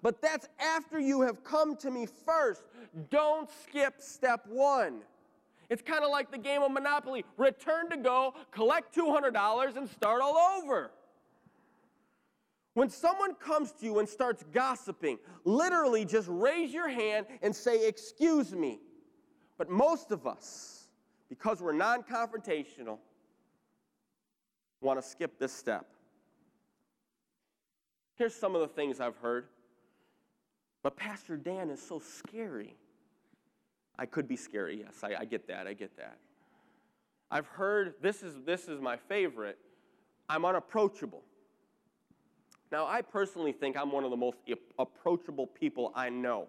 But 0.02 0.20
that's 0.20 0.48
after 0.58 0.98
you 0.98 1.20
have 1.20 1.44
come 1.44 1.76
to 1.76 1.90
me 1.90 2.06
first. 2.24 2.62
Don't 3.10 3.48
skip 3.62 3.94
step 3.98 4.44
one. 4.48 5.02
It's 5.68 5.82
kind 5.82 6.04
of 6.04 6.10
like 6.10 6.30
the 6.30 6.38
game 6.38 6.62
of 6.62 6.70
Monopoly 6.70 7.24
return 7.36 7.90
to 7.90 7.96
go, 7.96 8.34
collect 8.52 8.94
$200, 8.94 9.76
and 9.76 9.88
start 9.88 10.20
all 10.22 10.36
over. 10.36 10.90
When 12.74 12.90
someone 12.90 13.34
comes 13.36 13.72
to 13.72 13.86
you 13.86 13.98
and 13.98 14.08
starts 14.08 14.44
gossiping, 14.52 15.18
literally 15.44 16.04
just 16.04 16.28
raise 16.30 16.72
your 16.72 16.88
hand 16.88 17.26
and 17.42 17.54
say, 17.54 17.86
Excuse 17.88 18.52
me. 18.52 18.80
But 19.58 19.70
most 19.70 20.12
of 20.12 20.26
us, 20.26 20.88
because 21.28 21.62
we're 21.62 21.72
non 21.72 22.02
confrontational, 22.02 22.98
want 24.82 25.00
to 25.00 25.08
skip 25.08 25.38
this 25.38 25.52
step. 25.52 25.86
Here's 28.16 28.34
some 28.34 28.54
of 28.54 28.60
the 28.60 28.68
things 28.68 29.00
I've 29.00 29.16
heard. 29.16 29.46
But 30.82 30.96
Pastor 30.96 31.36
Dan 31.36 31.70
is 31.70 31.80
so 31.80 31.98
scary. 31.98 32.76
I 33.98 34.06
could 34.06 34.28
be 34.28 34.36
scary, 34.36 34.80
yes, 34.84 35.02
I, 35.02 35.20
I 35.20 35.24
get 35.24 35.48
that, 35.48 35.66
I 35.66 35.72
get 35.72 35.96
that. 35.96 36.18
I've 37.30 37.46
heard, 37.46 37.94
this 38.00 38.22
is, 38.22 38.34
this 38.44 38.68
is 38.68 38.80
my 38.80 38.96
favorite, 38.96 39.58
I'm 40.28 40.44
unapproachable. 40.44 41.22
Now, 42.70 42.86
I 42.86 43.00
personally 43.02 43.52
think 43.52 43.76
I'm 43.76 43.92
one 43.92 44.04
of 44.04 44.10
the 44.10 44.16
most 44.16 44.38
approachable 44.78 45.46
people 45.46 45.92
I 45.94 46.08
know. 46.08 46.48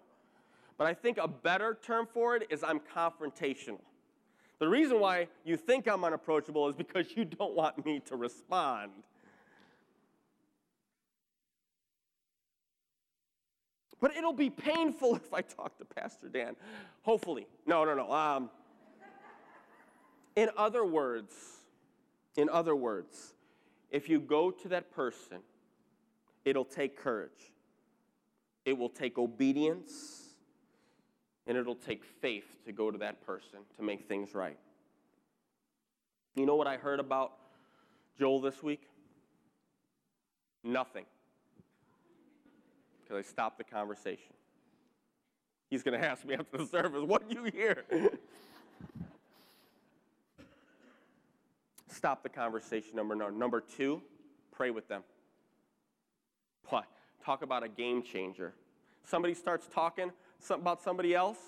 But 0.76 0.86
I 0.86 0.94
think 0.94 1.18
a 1.18 1.28
better 1.28 1.78
term 1.82 2.06
for 2.12 2.36
it 2.36 2.46
is 2.50 2.62
I'm 2.62 2.80
confrontational. 2.80 3.80
The 4.58 4.68
reason 4.68 5.00
why 5.00 5.28
you 5.44 5.56
think 5.56 5.86
I'm 5.86 6.04
unapproachable 6.04 6.68
is 6.68 6.74
because 6.74 7.16
you 7.16 7.24
don't 7.24 7.54
want 7.54 7.84
me 7.84 8.00
to 8.06 8.16
respond. 8.16 8.90
But 14.00 14.16
it'll 14.16 14.32
be 14.32 14.50
painful 14.50 15.16
if 15.16 15.32
I 15.32 15.42
talk 15.42 15.76
to 15.78 15.84
Pastor 15.84 16.28
Dan. 16.28 16.56
Hopefully. 17.02 17.46
No, 17.66 17.84
no, 17.84 17.94
no. 17.94 18.12
Um, 18.12 18.50
in 20.36 20.50
other 20.56 20.84
words, 20.84 21.34
in 22.36 22.48
other 22.48 22.76
words, 22.76 23.34
if 23.90 24.08
you 24.08 24.20
go 24.20 24.50
to 24.50 24.68
that 24.68 24.92
person, 24.92 25.38
it'll 26.44 26.64
take 26.64 26.96
courage. 26.96 27.52
It 28.64 28.76
will 28.76 28.90
take 28.90 29.18
obedience 29.18 30.28
and 31.46 31.56
it'll 31.56 31.74
take 31.74 32.04
faith 32.04 32.44
to 32.66 32.72
go 32.72 32.90
to 32.90 32.98
that 32.98 33.24
person 33.26 33.60
to 33.76 33.82
make 33.82 34.06
things 34.06 34.34
right. 34.34 34.58
You 36.36 36.46
know 36.46 36.54
what 36.54 36.66
I 36.66 36.76
heard 36.76 37.00
about 37.00 37.32
Joel 38.18 38.40
this 38.40 38.62
week? 38.62 38.82
Nothing. 40.62 41.06
Because 43.08 43.24
I 43.24 43.28
stopped 43.28 43.56
the 43.58 43.64
conversation. 43.64 44.34
He's 45.70 45.82
going 45.82 45.98
to 45.98 46.06
ask 46.06 46.24
me 46.26 46.34
after 46.34 46.58
the 46.58 46.66
service, 46.66 47.02
what 47.02 47.30
you 47.30 47.44
hear? 47.44 47.84
Stop 51.90 52.22
the 52.22 52.28
conversation, 52.28 52.96
number 52.96 53.16
one. 53.16 53.38
Number 53.38 53.60
two, 53.60 54.02
pray 54.52 54.70
with 54.70 54.88
them. 54.88 55.02
What? 56.68 56.84
Talk 57.24 57.42
about 57.42 57.62
a 57.62 57.68
game 57.68 58.02
changer. 58.02 58.52
Somebody 59.04 59.34
starts 59.34 59.66
talking 59.72 60.10
about 60.50 60.82
somebody 60.82 61.14
else, 61.14 61.38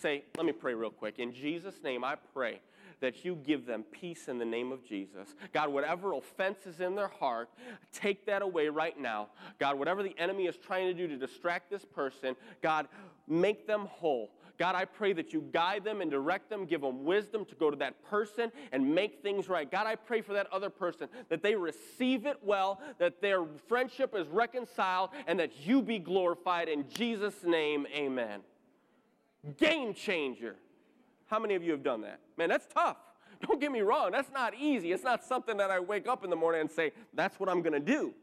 say, 0.00 0.24
let 0.36 0.46
me 0.46 0.52
pray 0.52 0.74
real 0.74 0.90
quick. 0.90 1.18
In 1.18 1.32
Jesus' 1.32 1.82
name, 1.82 2.04
I 2.04 2.14
pray 2.32 2.60
that 3.00 3.24
you 3.24 3.36
give 3.36 3.66
them 3.66 3.84
peace 3.90 4.28
in 4.28 4.38
the 4.38 4.44
name 4.44 4.72
of 4.72 4.84
Jesus. 4.84 5.34
God, 5.52 5.70
whatever 5.70 6.14
offense 6.14 6.66
is 6.66 6.80
in 6.80 6.94
their 6.94 7.08
heart, 7.08 7.48
take 7.92 8.26
that 8.26 8.42
away 8.42 8.68
right 8.68 8.98
now. 8.98 9.28
God, 9.58 9.78
whatever 9.78 10.02
the 10.02 10.18
enemy 10.18 10.46
is 10.46 10.56
trying 10.56 10.86
to 10.86 10.94
do 10.94 11.06
to 11.08 11.16
distract 11.16 11.70
this 11.70 11.84
person, 11.84 12.34
God, 12.62 12.88
make 13.26 13.66
them 13.66 13.86
whole. 13.86 14.30
God, 14.58 14.74
I 14.74 14.86
pray 14.86 15.12
that 15.12 15.32
you 15.32 15.44
guide 15.52 15.84
them 15.84 16.00
and 16.00 16.10
direct 16.10 16.50
them, 16.50 16.66
give 16.66 16.80
them 16.80 17.04
wisdom 17.04 17.44
to 17.44 17.54
go 17.54 17.70
to 17.70 17.76
that 17.76 18.02
person 18.04 18.50
and 18.72 18.92
make 18.92 19.22
things 19.22 19.48
right. 19.48 19.70
God, 19.70 19.86
I 19.86 19.94
pray 19.94 20.20
for 20.20 20.32
that 20.32 20.52
other 20.52 20.68
person 20.68 21.08
that 21.28 21.44
they 21.44 21.54
receive 21.54 22.26
it 22.26 22.38
well, 22.42 22.80
that 22.98 23.22
their 23.22 23.44
friendship 23.68 24.16
is 24.16 24.26
reconciled, 24.26 25.10
and 25.28 25.38
that 25.38 25.64
you 25.64 25.80
be 25.80 26.00
glorified. 26.00 26.68
In 26.68 26.88
Jesus' 26.88 27.44
name, 27.44 27.86
amen. 27.94 28.40
Game 29.56 29.94
changer. 29.94 30.56
How 31.28 31.38
many 31.38 31.54
of 31.54 31.62
you 31.62 31.72
have 31.72 31.82
done 31.82 32.00
that? 32.02 32.20
Man, 32.36 32.48
that's 32.48 32.66
tough. 32.66 32.96
Don't 33.46 33.60
get 33.60 33.70
me 33.70 33.80
wrong, 33.80 34.10
that's 34.10 34.32
not 34.32 34.54
easy. 34.54 34.92
It's 34.92 35.04
not 35.04 35.24
something 35.24 35.56
that 35.58 35.70
I 35.70 35.78
wake 35.78 36.08
up 36.08 36.24
in 36.24 36.30
the 36.30 36.36
morning 36.36 36.62
and 36.62 36.70
say, 36.70 36.92
that's 37.14 37.38
what 37.38 37.48
I'm 37.48 37.62
going 37.62 37.72
to 37.72 37.80
do. 37.80 38.14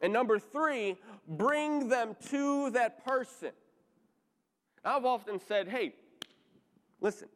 And 0.00 0.12
number 0.12 0.38
three, 0.38 0.96
bring 1.26 1.88
them 1.88 2.16
to 2.30 2.70
that 2.70 3.04
person. 3.04 3.52
I've 4.84 5.04
often 5.04 5.40
said, 5.46 5.68
hey, 5.68 5.94
listen, 7.00 7.28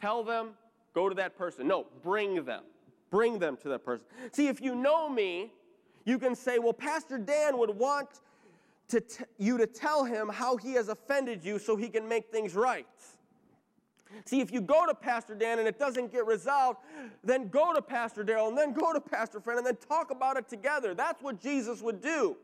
tell 0.00 0.22
them, 0.22 0.50
go 0.94 1.08
to 1.08 1.14
that 1.16 1.36
person. 1.36 1.66
No, 1.66 1.86
bring 2.02 2.44
them. 2.44 2.62
Bring 3.10 3.38
them 3.38 3.56
to 3.62 3.68
that 3.70 3.84
person. 3.84 4.06
See, 4.32 4.46
if 4.46 4.60
you 4.60 4.76
know 4.76 5.08
me, 5.08 5.52
you 6.04 6.18
can 6.18 6.36
say, 6.36 6.58
well, 6.58 6.72
Pastor 6.72 7.18
Dan 7.18 7.58
would 7.58 7.70
want 7.70 8.08
to 8.88 9.00
t- 9.00 9.24
you 9.38 9.58
to 9.58 9.66
tell 9.66 10.04
him 10.04 10.28
how 10.28 10.56
he 10.56 10.74
has 10.74 10.88
offended 10.88 11.44
you 11.44 11.58
so 11.58 11.76
he 11.76 11.88
can 11.88 12.08
make 12.08 12.30
things 12.30 12.54
right. 12.54 12.86
See, 14.26 14.40
if 14.40 14.52
you 14.52 14.60
go 14.60 14.86
to 14.86 14.94
Pastor 14.94 15.34
Dan 15.34 15.58
and 15.58 15.66
it 15.66 15.78
doesn't 15.78 16.12
get 16.12 16.26
resolved, 16.26 16.78
then 17.24 17.48
go 17.48 17.74
to 17.74 17.82
Pastor 17.82 18.24
Daryl 18.24 18.48
and 18.48 18.56
then 18.56 18.72
go 18.72 18.92
to 18.92 19.00
Pastor 19.00 19.40
Fred 19.40 19.58
and 19.58 19.66
then 19.66 19.76
talk 19.76 20.10
about 20.10 20.36
it 20.36 20.48
together. 20.48 20.94
That's 20.94 21.22
what 21.22 21.40
Jesus 21.40 21.82
would 21.82 22.00
do. 22.00 22.36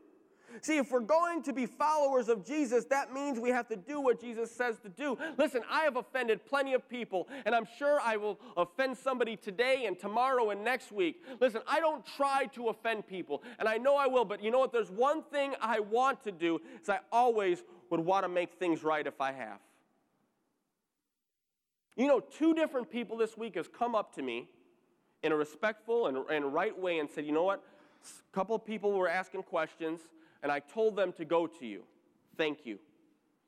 See, 0.61 0.77
if 0.77 0.91
we're 0.91 0.99
going 0.99 1.41
to 1.43 1.53
be 1.53 1.65
followers 1.65 2.27
of 2.27 2.45
Jesus, 2.45 2.85
that 2.85 3.13
means 3.13 3.39
we 3.39 3.49
have 3.49 3.67
to 3.69 3.75
do 3.75 4.01
what 4.01 4.19
Jesus 4.19 4.51
says 4.51 4.77
to 4.79 4.89
do. 4.89 5.17
Listen, 5.37 5.61
I 5.69 5.81
have 5.81 5.95
offended 5.95 6.45
plenty 6.45 6.73
of 6.73 6.87
people, 6.89 7.27
and 7.45 7.55
I'm 7.55 7.67
sure 7.77 7.99
I 8.01 8.17
will 8.17 8.39
offend 8.57 8.97
somebody 8.97 9.35
today 9.35 9.85
and 9.85 9.97
tomorrow 9.97 10.49
and 10.49 10.63
next 10.63 10.91
week. 10.91 11.23
Listen, 11.39 11.61
I 11.67 11.79
don't 11.79 12.05
try 12.05 12.45
to 12.53 12.69
offend 12.69 13.07
people, 13.07 13.43
and 13.59 13.67
I 13.67 13.77
know 13.77 13.95
I 13.95 14.07
will, 14.07 14.25
but 14.25 14.43
you 14.43 14.51
know 14.51 14.59
what? 14.59 14.71
There's 14.71 14.91
one 14.91 15.23
thing 15.23 15.53
I 15.61 15.79
want 15.79 16.23
to 16.23 16.31
do 16.31 16.59
is 16.81 16.89
I 16.89 16.99
always 17.11 17.63
would 17.89 18.01
want 18.01 18.23
to 18.23 18.29
make 18.29 18.53
things 18.53 18.83
right 18.83 19.05
if 19.05 19.21
I 19.21 19.31
have. 19.31 19.59
You 21.95 22.07
know, 22.07 22.19
two 22.19 22.53
different 22.53 22.89
people 22.89 23.17
this 23.17 23.37
week 23.37 23.55
has 23.55 23.67
come 23.67 23.95
up 23.95 24.15
to 24.15 24.21
me 24.21 24.49
in 25.23 25.31
a 25.31 25.35
respectful 25.35 26.07
and, 26.07 26.17
and 26.29 26.53
right 26.53 26.77
way 26.77 26.99
and 26.99 27.09
said, 27.09 27.25
you 27.25 27.31
know 27.31 27.43
what? 27.43 27.63
A 28.03 28.35
couple 28.35 28.55
of 28.55 28.65
people 28.65 28.93
were 28.93 29.09
asking 29.09 29.43
questions 29.43 29.99
and 30.43 30.51
I 30.51 30.59
told 30.59 30.95
them 30.95 31.13
to 31.13 31.25
go 31.25 31.47
to 31.47 31.65
you. 31.65 31.83
Thank 32.37 32.65
you. 32.65 32.79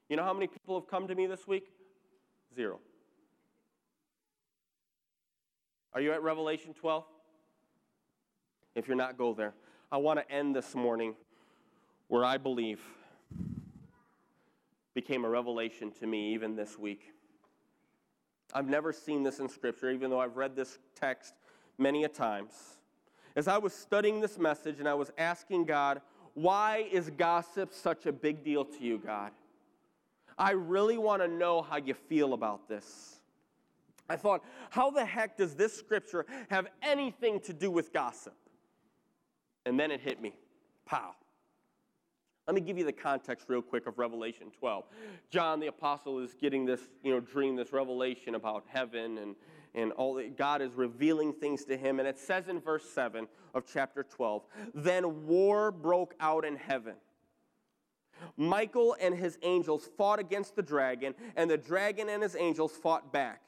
You 0.10 0.18
know 0.18 0.24
how 0.24 0.34
many 0.34 0.48
people 0.48 0.80
have 0.80 0.88
come 0.88 1.08
to 1.08 1.16
me 1.16 1.28
this 1.28 1.48
week? 1.48 1.72
Zero. 2.56 2.80
Are 5.94 6.02
you 6.02 6.12
at 6.12 6.22
Revelation 6.22 6.74
12? 6.74 7.04
If 8.76 8.88
you're 8.88 8.98
not, 8.98 9.18
go 9.18 9.34
there. 9.34 9.54
I 9.92 9.98
want 9.98 10.20
to 10.20 10.32
end 10.32 10.56
this 10.56 10.74
morning 10.74 11.16
where 12.08 12.26
I 12.26 12.38
believe 12.38 12.82
became 14.94 15.26
a 15.26 15.30
revelation 15.30 15.92
to 16.00 16.08
me 16.08 16.34
even 16.34 16.56
this 16.56 16.78
week. 16.78 17.14
I've 18.54 18.68
never 18.68 18.94
seen 18.94 19.24
this 19.24 19.40
in 19.40 19.50
Scripture, 19.50 19.90
even 19.90 20.10
though 20.10 20.20
I've 20.20 20.38
read 20.38 20.56
this 20.56 20.78
text 20.96 21.34
many 21.78 22.04
a 22.04 22.08
times. 22.08 22.54
As 23.36 23.48
I 23.48 23.58
was 23.58 23.74
studying 23.74 24.22
this 24.22 24.38
message 24.38 24.80
and 24.80 24.88
I 24.88 24.94
was 24.94 25.12
asking 25.18 25.66
God, 25.66 26.02
why 26.34 26.88
is 26.92 27.10
gossip 27.12 27.74
such 27.74 28.06
a 28.06 28.12
big 28.12 28.44
deal 28.44 28.66
to 28.66 28.84
you, 28.84 28.98
God? 28.98 29.32
I 30.38 30.52
really 30.52 30.98
want 30.98 31.22
to 31.22 31.28
know 31.28 31.62
how 31.62 31.78
you 31.78 31.94
feel 31.94 32.34
about 32.34 32.68
this. 32.68 33.18
I 34.10 34.16
thought, 34.16 34.44
how 34.70 34.90
the 34.90 35.06
heck 35.06 35.38
does 35.38 35.56
this 35.56 35.78
scripture 35.78 36.26
have 36.50 36.68
anything 36.82 37.40
to 37.42 37.54
do 37.54 37.72
with 37.72 37.94
gossip? 37.94 38.36
And 39.66 39.80
then 39.80 39.92
it 39.92 40.02
hit 40.02 40.22
me. 40.22 40.34
Pow. 40.86 41.16
Let 42.48 42.56
me 42.56 42.62
give 42.62 42.78
you 42.78 42.84
the 42.84 42.92
context 42.92 43.46
real 43.48 43.62
quick 43.62 43.88
of 43.88 43.98
Revelation 43.98 44.48
12. 44.60 44.84
John 45.30 45.62
the 45.62 45.68
apostle 45.68 46.20
is 46.20 46.34
getting 46.34 46.66
this, 46.66 46.82
you 47.02 47.14
know, 47.14 47.22
dream, 47.22 47.56
this 47.56 47.72
revelation 47.72 48.36
about 48.36 48.66
heaven 48.68 49.18
and, 49.20 49.36
and 49.76 49.92
all 49.94 50.16
that 50.16 50.38
God 50.38 50.62
is 50.62 50.74
revealing 50.74 51.34
things 51.34 51.66
to 51.66 51.78
him. 51.78 52.00
And 52.00 52.08
it 52.08 52.20
says 52.20 52.48
in 52.48 52.60
verse 52.60 52.88
7 52.90 53.28
of 53.54 53.64
chapter 53.72 54.04
12 54.04 54.44
Then 54.74 55.26
war 55.28 55.72
broke 55.72 56.16
out 56.20 56.46
in 56.46 56.56
heaven. 56.56 56.96
Michael 58.38 58.96
and 59.02 59.16
his 59.16 59.38
angels 59.42 59.90
fought 59.98 60.20
against 60.20 60.56
the 60.56 60.62
dragon, 60.62 61.14
and 61.36 61.50
the 61.50 61.58
dragon 61.58 62.10
and 62.10 62.24
his 62.24 62.36
angels 62.36 62.72
fought 62.72 63.12
back. 63.12 63.42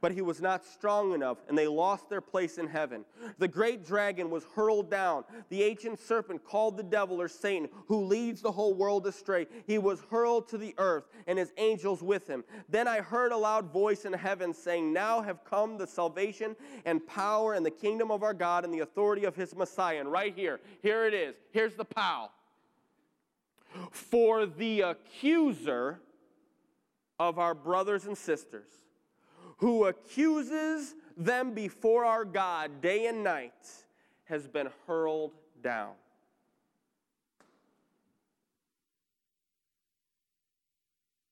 But 0.00 0.12
he 0.12 0.22
was 0.22 0.40
not 0.40 0.64
strong 0.64 1.14
enough, 1.14 1.38
and 1.48 1.56
they 1.56 1.66
lost 1.66 2.08
their 2.08 2.20
place 2.20 2.58
in 2.58 2.66
heaven. 2.66 3.04
The 3.38 3.48
great 3.48 3.84
dragon 3.84 4.30
was 4.30 4.44
hurled 4.54 4.90
down, 4.90 5.24
the 5.48 5.62
ancient 5.62 5.98
serpent 6.00 6.44
called 6.44 6.76
the 6.76 6.82
devil 6.82 7.20
or 7.20 7.28
Satan, 7.28 7.68
who 7.86 8.04
leads 8.04 8.40
the 8.42 8.52
whole 8.52 8.74
world 8.74 9.06
astray. 9.06 9.46
He 9.66 9.78
was 9.78 10.00
hurled 10.10 10.48
to 10.48 10.58
the 10.58 10.74
earth, 10.78 11.04
and 11.26 11.38
his 11.38 11.52
angels 11.56 12.02
with 12.02 12.26
him. 12.26 12.44
Then 12.68 12.86
I 12.88 13.00
heard 13.00 13.32
a 13.32 13.36
loud 13.36 13.72
voice 13.72 14.04
in 14.04 14.12
heaven 14.12 14.52
saying, 14.52 14.92
Now 14.92 15.22
have 15.22 15.44
come 15.44 15.78
the 15.78 15.86
salvation 15.86 16.56
and 16.84 17.06
power 17.06 17.54
and 17.54 17.64
the 17.64 17.70
kingdom 17.70 18.10
of 18.10 18.22
our 18.22 18.34
God 18.34 18.64
and 18.64 18.72
the 18.72 18.80
authority 18.80 19.24
of 19.24 19.34
his 19.34 19.54
Messiah. 19.56 20.00
And 20.00 20.12
right 20.12 20.34
here, 20.34 20.60
here 20.82 21.06
it 21.06 21.14
is. 21.14 21.34
Here's 21.52 21.74
the 21.74 21.84
pow. 21.84 22.30
For 23.90 24.46
the 24.46 24.80
accuser 24.80 26.00
of 27.18 27.38
our 27.38 27.54
brothers 27.54 28.06
and 28.06 28.16
sisters 28.16 28.79
who 29.60 29.84
accuses 29.84 30.94
them 31.16 31.52
before 31.52 32.04
our 32.04 32.24
God 32.24 32.80
day 32.80 33.06
and 33.06 33.22
night 33.22 33.52
has 34.24 34.48
been 34.48 34.70
hurled 34.86 35.32
down. 35.62 35.92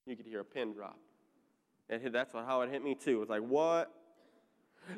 You 0.07 0.15
could 0.15 0.27
hear 0.27 0.41
a 0.41 0.45
pin 0.45 0.73
drop. 0.73 0.99
And 1.89 2.03
that's 2.13 2.33
how 2.33 2.61
it 2.63 2.71
hit 2.71 2.85
me 2.85 2.95
too. 2.95 3.23
It's 3.23 3.31
like, 3.31 3.43
what? 3.43 3.91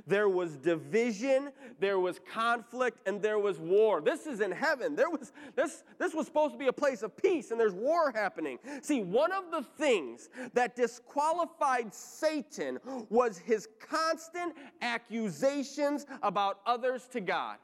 There 0.06 0.28
was 0.28 0.56
division, 0.56 1.50
there 1.78 1.98
was 1.98 2.20
conflict, 2.32 3.06
and 3.06 3.20
there 3.20 3.38
was 3.38 3.58
war. 3.58 4.00
This 4.00 4.26
is 4.26 4.40
in 4.40 4.50
heaven. 4.50 4.96
There 4.96 5.10
was 5.10 5.32
this 5.56 5.84
this 5.98 6.14
was 6.14 6.26
supposed 6.26 6.54
to 6.54 6.58
be 6.58 6.68
a 6.68 6.72
place 6.72 7.02
of 7.02 7.16
peace, 7.16 7.50
and 7.50 7.60
there's 7.60 7.74
war 7.74 8.12
happening. 8.12 8.58
See, 8.82 9.02
one 9.02 9.32
of 9.32 9.50
the 9.50 9.62
things 9.62 10.28
that 10.54 10.76
disqualified 10.76 11.94
Satan 11.94 12.78
was 13.08 13.38
his 13.38 13.68
constant 13.80 14.54
accusations 14.82 16.06
about 16.22 16.60
others 16.66 17.06
to 17.12 17.20
God. 17.20 17.56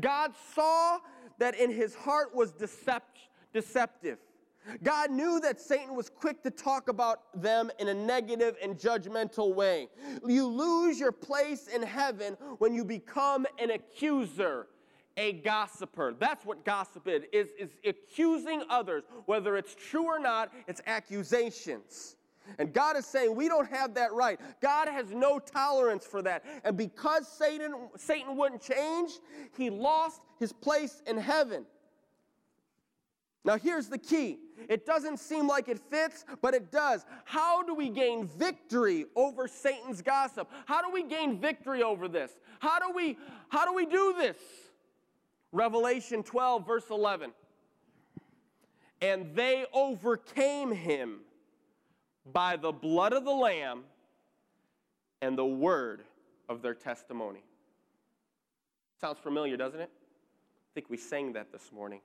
God 0.00 0.32
saw 0.54 0.98
that 1.38 1.54
in 1.54 1.70
his 1.70 1.94
heart 1.94 2.34
was 2.34 2.52
decept, 2.52 3.28
deceptive. 3.52 4.18
God 4.82 5.10
knew 5.10 5.40
that 5.40 5.60
Satan 5.60 5.94
was 5.94 6.08
quick 6.08 6.42
to 6.42 6.50
talk 6.50 6.88
about 6.88 7.40
them 7.40 7.70
in 7.78 7.88
a 7.88 7.94
negative 7.94 8.56
and 8.62 8.76
judgmental 8.76 9.54
way. 9.54 9.88
You 10.26 10.46
lose 10.46 10.98
your 10.98 11.12
place 11.12 11.68
in 11.68 11.82
heaven 11.82 12.36
when 12.58 12.74
you 12.74 12.84
become 12.84 13.46
an 13.58 13.70
accuser, 13.70 14.66
a 15.16 15.32
gossiper. 15.32 16.14
That's 16.18 16.44
what 16.44 16.64
gossip 16.64 17.08
is, 17.08 17.24
is, 17.32 17.48
is 17.58 17.70
accusing 17.84 18.62
others. 18.68 19.04
Whether 19.26 19.56
it's 19.56 19.74
true 19.74 20.04
or 20.04 20.18
not, 20.18 20.52
it's 20.66 20.82
accusations. 20.86 22.16
And 22.58 22.72
God 22.72 22.96
is 22.96 23.04
saying 23.04 23.34
we 23.34 23.48
don't 23.48 23.68
have 23.68 23.94
that 23.94 24.12
right. 24.12 24.40
God 24.62 24.88
has 24.88 25.10
no 25.10 25.38
tolerance 25.38 26.06
for 26.06 26.22
that. 26.22 26.44
And 26.64 26.76
because 26.76 27.28
Satan, 27.28 27.74
Satan 27.96 28.36
wouldn't 28.36 28.62
change, 28.62 29.12
he 29.56 29.68
lost 29.70 30.22
his 30.38 30.52
place 30.52 31.02
in 31.06 31.18
heaven. 31.18 31.66
Now, 33.44 33.58
here's 33.58 33.88
the 33.88 33.98
key 33.98 34.38
It 34.68 34.86
doesn't 34.86 35.18
seem 35.18 35.46
like 35.46 35.68
it 35.68 35.78
fits, 35.78 36.24
but 36.40 36.54
it 36.54 36.70
does. 36.70 37.04
How 37.24 37.62
do 37.62 37.74
we 37.74 37.88
gain 37.88 38.26
victory 38.26 39.06
over 39.14 39.46
Satan's 39.46 40.02
gossip? 40.02 40.50
How 40.66 40.82
do 40.82 40.90
we 40.92 41.02
gain 41.02 41.38
victory 41.38 41.82
over 41.82 42.08
this? 42.08 42.32
How 42.60 42.78
do 42.78 42.92
we 42.94 43.16
how 43.48 43.64
do 43.66 43.74
we 43.74 43.86
do 43.86 44.14
this? 44.18 44.36
Revelation 45.52 46.22
12 46.22 46.66
verse 46.66 46.90
11. 46.90 47.32
And 49.00 49.34
they 49.34 49.64
overcame 49.72 50.72
him 50.72 51.20
by 52.32 52.56
the 52.56 52.72
blood 52.72 53.12
of 53.12 53.24
the 53.24 53.30
lamb 53.30 53.84
and 55.22 55.38
the 55.38 55.46
word 55.46 56.02
of 56.48 56.62
their 56.62 56.74
testimony. 56.74 57.42
Sounds 59.00 59.18
familiar, 59.18 59.56
doesn't 59.56 59.80
it? 59.80 59.90
I 59.92 60.70
think 60.74 60.90
we 60.90 60.96
sang 60.96 61.32
that 61.34 61.52
this 61.52 61.70
morning. 61.72 62.00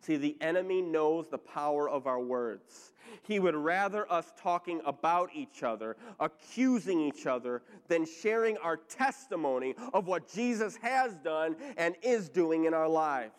See, 0.00 0.16
the 0.16 0.36
enemy 0.40 0.82
knows 0.82 1.28
the 1.28 1.38
power 1.38 1.88
of 1.88 2.06
our 2.06 2.20
words. 2.20 2.92
He 3.22 3.40
would 3.40 3.54
rather 3.54 4.10
us 4.10 4.32
talking 4.40 4.80
about 4.84 5.30
each 5.34 5.62
other, 5.62 5.96
accusing 6.20 7.00
each 7.00 7.26
other, 7.26 7.62
than 7.88 8.06
sharing 8.06 8.56
our 8.58 8.76
testimony 8.76 9.74
of 9.92 10.06
what 10.06 10.32
Jesus 10.32 10.76
has 10.76 11.16
done 11.18 11.56
and 11.76 11.96
is 12.02 12.28
doing 12.28 12.64
in 12.64 12.74
our 12.74 12.88
lives. 12.88 13.34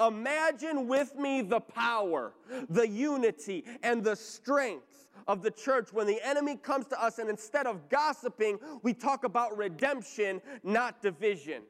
Imagine 0.00 0.88
with 0.88 1.14
me 1.16 1.42
the 1.42 1.60
power, 1.60 2.32
the 2.68 2.88
unity, 2.88 3.64
and 3.82 4.02
the 4.02 4.16
strength 4.16 5.06
of 5.26 5.42
the 5.42 5.50
church 5.50 5.92
when 5.92 6.06
the 6.06 6.20
enemy 6.26 6.56
comes 6.56 6.86
to 6.86 7.00
us 7.00 7.18
and 7.18 7.28
instead 7.28 7.66
of 7.66 7.88
gossiping, 7.88 8.58
we 8.82 8.92
talk 8.92 9.24
about 9.24 9.56
redemption, 9.56 10.40
not 10.64 11.02
division. 11.02 11.62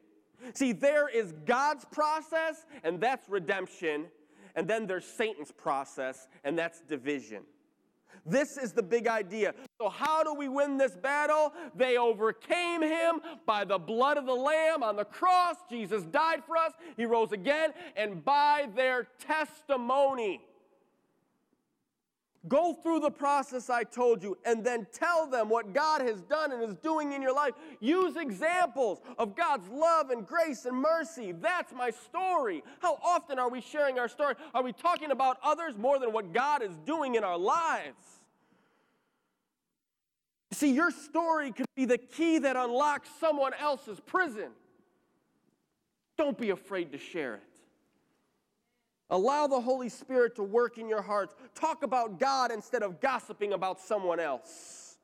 See, 0.53 0.71
there 0.71 1.07
is 1.07 1.33
God's 1.45 1.85
process, 1.85 2.65
and 2.83 2.99
that's 2.99 3.27
redemption, 3.29 4.05
and 4.55 4.67
then 4.67 4.87
there's 4.87 5.05
Satan's 5.05 5.51
process, 5.51 6.27
and 6.43 6.57
that's 6.57 6.81
division. 6.81 7.43
This 8.25 8.57
is 8.57 8.73
the 8.73 8.83
big 8.83 9.07
idea. 9.07 9.53
So, 9.79 9.89
how 9.89 10.23
do 10.23 10.33
we 10.33 10.47
win 10.47 10.77
this 10.77 10.95
battle? 10.95 11.53
They 11.75 11.97
overcame 11.97 12.81
him 12.81 13.21
by 13.45 13.65
the 13.65 13.79
blood 13.79 14.17
of 14.17 14.25
the 14.25 14.33
Lamb 14.33 14.83
on 14.83 14.95
the 14.95 15.05
cross. 15.05 15.55
Jesus 15.69 16.03
died 16.05 16.43
for 16.45 16.57
us, 16.57 16.73
he 16.97 17.05
rose 17.05 17.31
again, 17.31 17.71
and 17.95 18.23
by 18.23 18.67
their 18.75 19.07
testimony. 19.19 20.41
Go 22.47 22.73
through 22.73 23.01
the 23.01 23.11
process 23.11 23.69
I 23.69 23.83
told 23.83 24.23
you 24.23 24.37
and 24.45 24.63
then 24.63 24.87
tell 24.93 25.27
them 25.27 25.49
what 25.49 25.73
God 25.73 26.01
has 26.01 26.21
done 26.21 26.53
and 26.53 26.63
is 26.63 26.75
doing 26.75 27.11
in 27.11 27.21
your 27.21 27.35
life. 27.35 27.53
Use 27.81 28.15
examples 28.15 29.01
of 29.17 29.35
God's 29.35 29.67
love 29.67 30.09
and 30.09 30.25
grace 30.25 30.63
and 30.63 30.77
mercy. 30.77 31.33
That's 31.33 31.73
my 31.73 31.89
story. 31.89 32.63
How 32.79 32.97
often 33.03 33.39
are 33.39 33.49
we 33.49 33.59
sharing 33.59 33.99
our 33.99 34.07
story? 34.07 34.35
Are 34.53 34.63
we 34.63 34.71
talking 34.71 35.11
about 35.11 35.37
others 35.43 35.77
more 35.77 35.99
than 35.99 36.13
what 36.13 36.31
God 36.31 36.61
is 36.61 36.77
doing 36.85 37.15
in 37.15 37.25
our 37.25 37.37
lives? 37.37 38.05
See, 40.53 40.71
your 40.71 40.91
story 40.91 41.51
could 41.51 41.67
be 41.75 41.85
the 41.85 41.97
key 41.97 42.39
that 42.39 42.55
unlocks 42.55 43.09
someone 43.19 43.53
else's 43.59 43.99
prison. 43.99 44.51
Don't 46.17 46.37
be 46.37 46.51
afraid 46.51 46.93
to 46.93 46.97
share 46.97 47.35
it. 47.35 47.48
Allow 49.09 49.47
the 49.47 49.59
Holy 49.59 49.89
Spirit 49.89 50.35
to 50.35 50.43
work 50.43 50.77
in 50.77 50.87
your 50.87 51.01
hearts. 51.01 51.35
Talk 51.55 51.83
about 51.83 52.19
God 52.19 52.51
instead 52.51 52.83
of 52.83 52.99
gossiping 52.99 53.53
about 53.53 53.79
someone 53.79 54.19
else. 54.19 54.97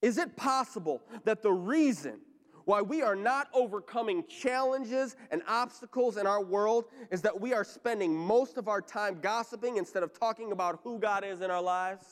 Is 0.00 0.16
it 0.16 0.36
possible 0.36 1.02
that 1.24 1.42
the 1.42 1.52
reason 1.52 2.20
why 2.64 2.82
we 2.82 3.02
are 3.02 3.16
not 3.16 3.48
overcoming 3.52 4.24
challenges 4.28 5.16
and 5.30 5.42
obstacles 5.48 6.16
in 6.16 6.26
our 6.26 6.42
world 6.42 6.84
is 7.10 7.20
that 7.22 7.40
we 7.40 7.52
are 7.52 7.64
spending 7.64 8.14
most 8.14 8.56
of 8.56 8.68
our 8.68 8.80
time 8.80 9.18
gossiping 9.20 9.76
instead 9.76 10.02
of 10.02 10.18
talking 10.18 10.52
about 10.52 10.80
who 10.84 10.98
God 10.98 11.24
is 11.24 11.40
in 11.40 11.50
our 11.50 11.62
lives? 11.62 12.06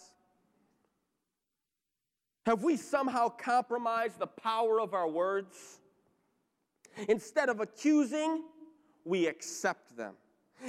Have 2.45 2.63
we 2.63 2.77
somehow 2.77 3.29
compromised 3.29 4.19
the 4.19 4.27
power 4.27 4.81
of 4.81 4.95
our 4.95 5.09
words? 5.09 5.81
Instead 7.09 7.49
of 7.49 7.61
accusing, 7.61 8.43
we 9.09 9.27
accept 9.27 9.97
them. 9.97 10.14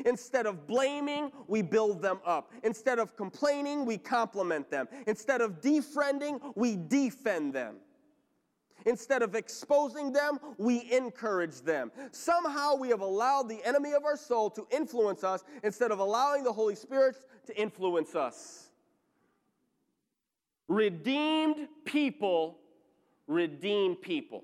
Instead 0.06 0.46
of 0.46 0.68
blaming, 0.68 1.32
we 1.48 1.62
build 1.62 2.02
them 2.02 2.20
up. 2.26 2.52
Instead 2.64 3.00
of 3.00 3.16
complaining, 3.16 3.86
we 3.86 3.98
compliment 3.98 4.70
them. 4.70 4.88
Instead 5.08 5.42
of 5.42 5.62
defriending, 5.62 6.40
we 6.56 6.76
defend 6.76 7.54
them. 7.54 7.76
Instead 8.86 9.22
of 9.22 9.36
exposing 9.36 10.14
them, 10.14 10.40
we 10.58 10.92
encourage 10.92 11.62
them. 11.62 11.92
Somehow 12.12 12.76
we 12.76 12.90
have 12.90 13.02
allowed 13.02 13.50
the 13.50 13.64
enemy 13.66 13.94
of 13.94 14.06
our 14.06 14.16
soul 14.16 14.50
to 14.52 14.66
influence 14.72 15.24
us 15.24 15.44
instead 15.64 15.92
of 15.92 16.00
allowing 16.00 16.44
the 16.44 16.54
Holy 16.54 16.76
Spirit 16.76 17.18
to 17.48 17.60
influence 17.60 18.16
us. 18.16 18.70
Redeemed 20.68 21.68
people 21.84 22.60
redeem 23.28 23.96
people. 23.96 24.44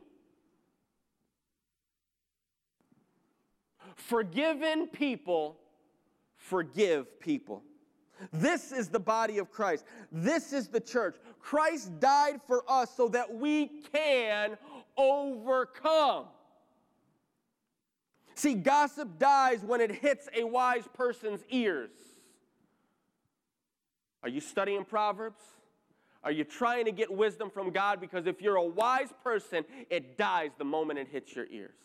Forgiven 3.95 4.87
people 4.87 5.57
forgive 6.37 7.19
people. 7.19 7.63
This 8.31 8.71
is 8.71 8.89
the 8.89 8.99
body 8.99 9.39
of 9.39 9.51
Christ. 9.51 9.85
This 10.11 10.53
is 10.53 10.67
the 10.67 10.79
church. 10.79 11.17
Christ 11.39 11.99
died 11.99 12.39
for 12.47 12.63
us 12.67 12.95
so 12.95 13.09
that 13.09 13.33
we 13.33 13.67
can 13.93 14.57
overcome. 14.97 16.25
See, 18.35 18.53
gossip 18.53 19.17
dies 19.17 19.61
when 19.61 19.81
it 19.81 19.91
hits 19.91 20.27
a 20.35 20.43
wise 20.43 20.87
person's 20.93 21.41
ears. 21.49 21.91
Are 24.23 24.29
you 24.29 24.41
studying 24.41 24.85
Proverbs? 24.85 25.43
Are 26.23 26.31
you 26.31 26.43
trying 26.43 26.85
to 26.85 26.91
get 26.91 27.11
wisdom 27.11 27.49
from 27.49 27.71
God? 27.71 28.01
Because 28.01 28.25
if 28.25 28.41
you're 28.41 28.55
a 28.55 28.65
wise 28.65 29.13
person, 29.23 29.63
it 29.89 30.17
dies 30.17 30.49
the 30.57 30.65
moment 30.65 30.99
it 30.99 31.07
hits 31.07 31.35
your 31.35 31.45
ears. 31.47 31.75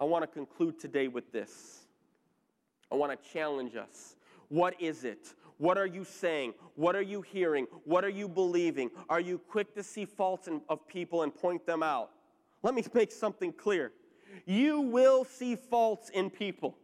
I 0.00 0.04
want 0.04 0.22
to 0.22 0.26
conclude 0.26 0.80
today 0.80 1.08
with 1.08 1.30
this. 1.30 1.80
I 2.90 2.94
want 2.94 3.12
to 3.12 3.32
challenge 3.32 3.76
us. 3.76 4.16
What 4.48 4.80
is 4.80 5.04
it? 5.04 5.34
What 5.58 5.76
are 5.76 5.86
you 5.86 6.04
saying? 6.04 6.54
What 6.74 6.96
are 6.96 7.02
you 7.02 7.20
hearing? 7.20 7.66
What 7.84 8.02
are 8.02 8.10
you 8.10 8.26
believing? 8.26 8.90
Are 9.10 9.20
you 9.20 9.38
quick 9.38 9.74
to 9.74 9.82
see 9.82 10.06
faults 10.06 10.48
in, 10.48 10.62
of 10.70 10.88
people 10.88 11.22
and 11.22 11.34
point 11.34 11.66
them 11.66 11.82
out? 11.82 12.10
Let 12.62 12.74
me 12.74 12.82
make 12.94 13.12
something 13.12 13.52
clear. 13.52 13.92
You 14.46 14.80
will 14.80 15.24
see 15.24 15.54
faults 15.54 16.08
in 16.08 16.30
people. 16.30 16.78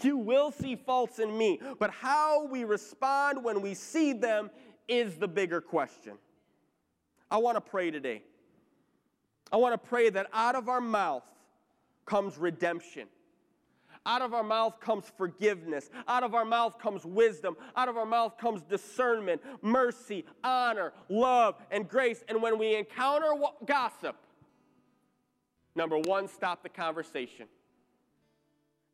You 0.00 0.16
will 0.16 0.50
see 0.50 0.76
faults 0.76 1.18
in 1.18 1.36
me. 1.36 1.60
But 1.78 1.90
how 1.90 2.46
we 2.46 2.64
respond 2.64 3.44
when 3.44 3.60
we 3.60 3.74
see 3.74 4.14
them 4.14 4.50
is 4.88 5.16
the 5.16 5.28
bigger 5.28 5.60
question. 5.60 6.14
I 7.30 7.36
want 7.36 7.56
to 7.56 7.60
pray 7.60 7.90
today. 7.90 8.22
I 9.52 9.58
want 9.58 9.74
to 9.74 9.88
pray 9.88 10.08
that 10.08 10.26
out 10.32 10.54
of 10.54 10.70
our 10.70 10.80
mouth 10.80 11.24
comes 12.06 12.38
redemption. 12.38 13.08
Out 14.06 14.22
of 14.22 14.32
our 14.32 14.42
mouth 14.42 14.80
comes 14.80 15.04
forgiveness. 15.16 15.90
Out 16.08 16.22
of 16.22 16.34
our 16.34 16.44
mouth 16.44 16.78
comes 16.78 17.04
wisdom. 17.04 17.56
Out 17.76 17.88
of 17.88 17.96
our 17.96 18.06
mouth 18.06 18.38
comes 18.38 18.62
discernment, 18.62 19.42
mercy, 19.60 20.24
honor, 20.42 20.92
love, 21.08 21.56
and 21.70 21.88
grace. 21.88 22.24
And 22.28 22.40
when 22.40 22.58
we 22.58 22.76
encounter 22.76 23.32
gossip, 23.66 24.16
number 25.74 25.98
one, 25.98 26.28
stop 26.28 26.62
the 26.62 26.70
conversation. 26.70 27.46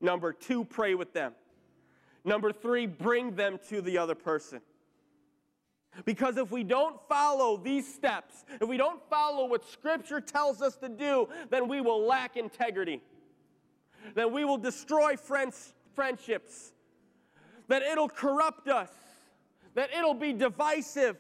Number 0.01 0.33
two, 0.33 0.65
pray 0.65 0.95
with 0.95 1.13
them. 1.13 1.33
Number 2.25 2.53
three, 2.53 2.87
bring 2.87 3.37
them 3.37 3.61
to 3.69 3.81
the 3.81 3.99
other 3.99 4.17
person. 4.17 4.61
Because 6.05 6.37
if 6.37 6.51
we 6.51 6.63
don't 6.63 6.97
follow 7.09 7.57
these 7.57 7.93
steps, 7.93 8.45
if 8.61 8.69
we 8.69 8.77
don't 8.77 9.01
follow 9.09 9.47
what 9.47 9.69
Scripture 9.69 10.21
tells 10.21 10.61
us 10.61 10.77
to 10.77 10.89
do, 10.89 11.29
then 11.51 11.69
we 11.69 11.81
will 11.81 12.05
lack 12.07 12.37
integrity. 12.37 13.01
Then 14.15 14.33
we 14.33 14.45
will 14.45 14.59
destroy 14.59 15.17
friends, 15.17 15.73
friendships. 15.95 16.73
That 17.69 17.83
it'll 17.83 18.09
corrupt 18.09 18.69
us. 18.69 18.91
That 19.75 19.91
it'll 19.97 20.15
be 20.15 20.33
divisive. 20.33 21.17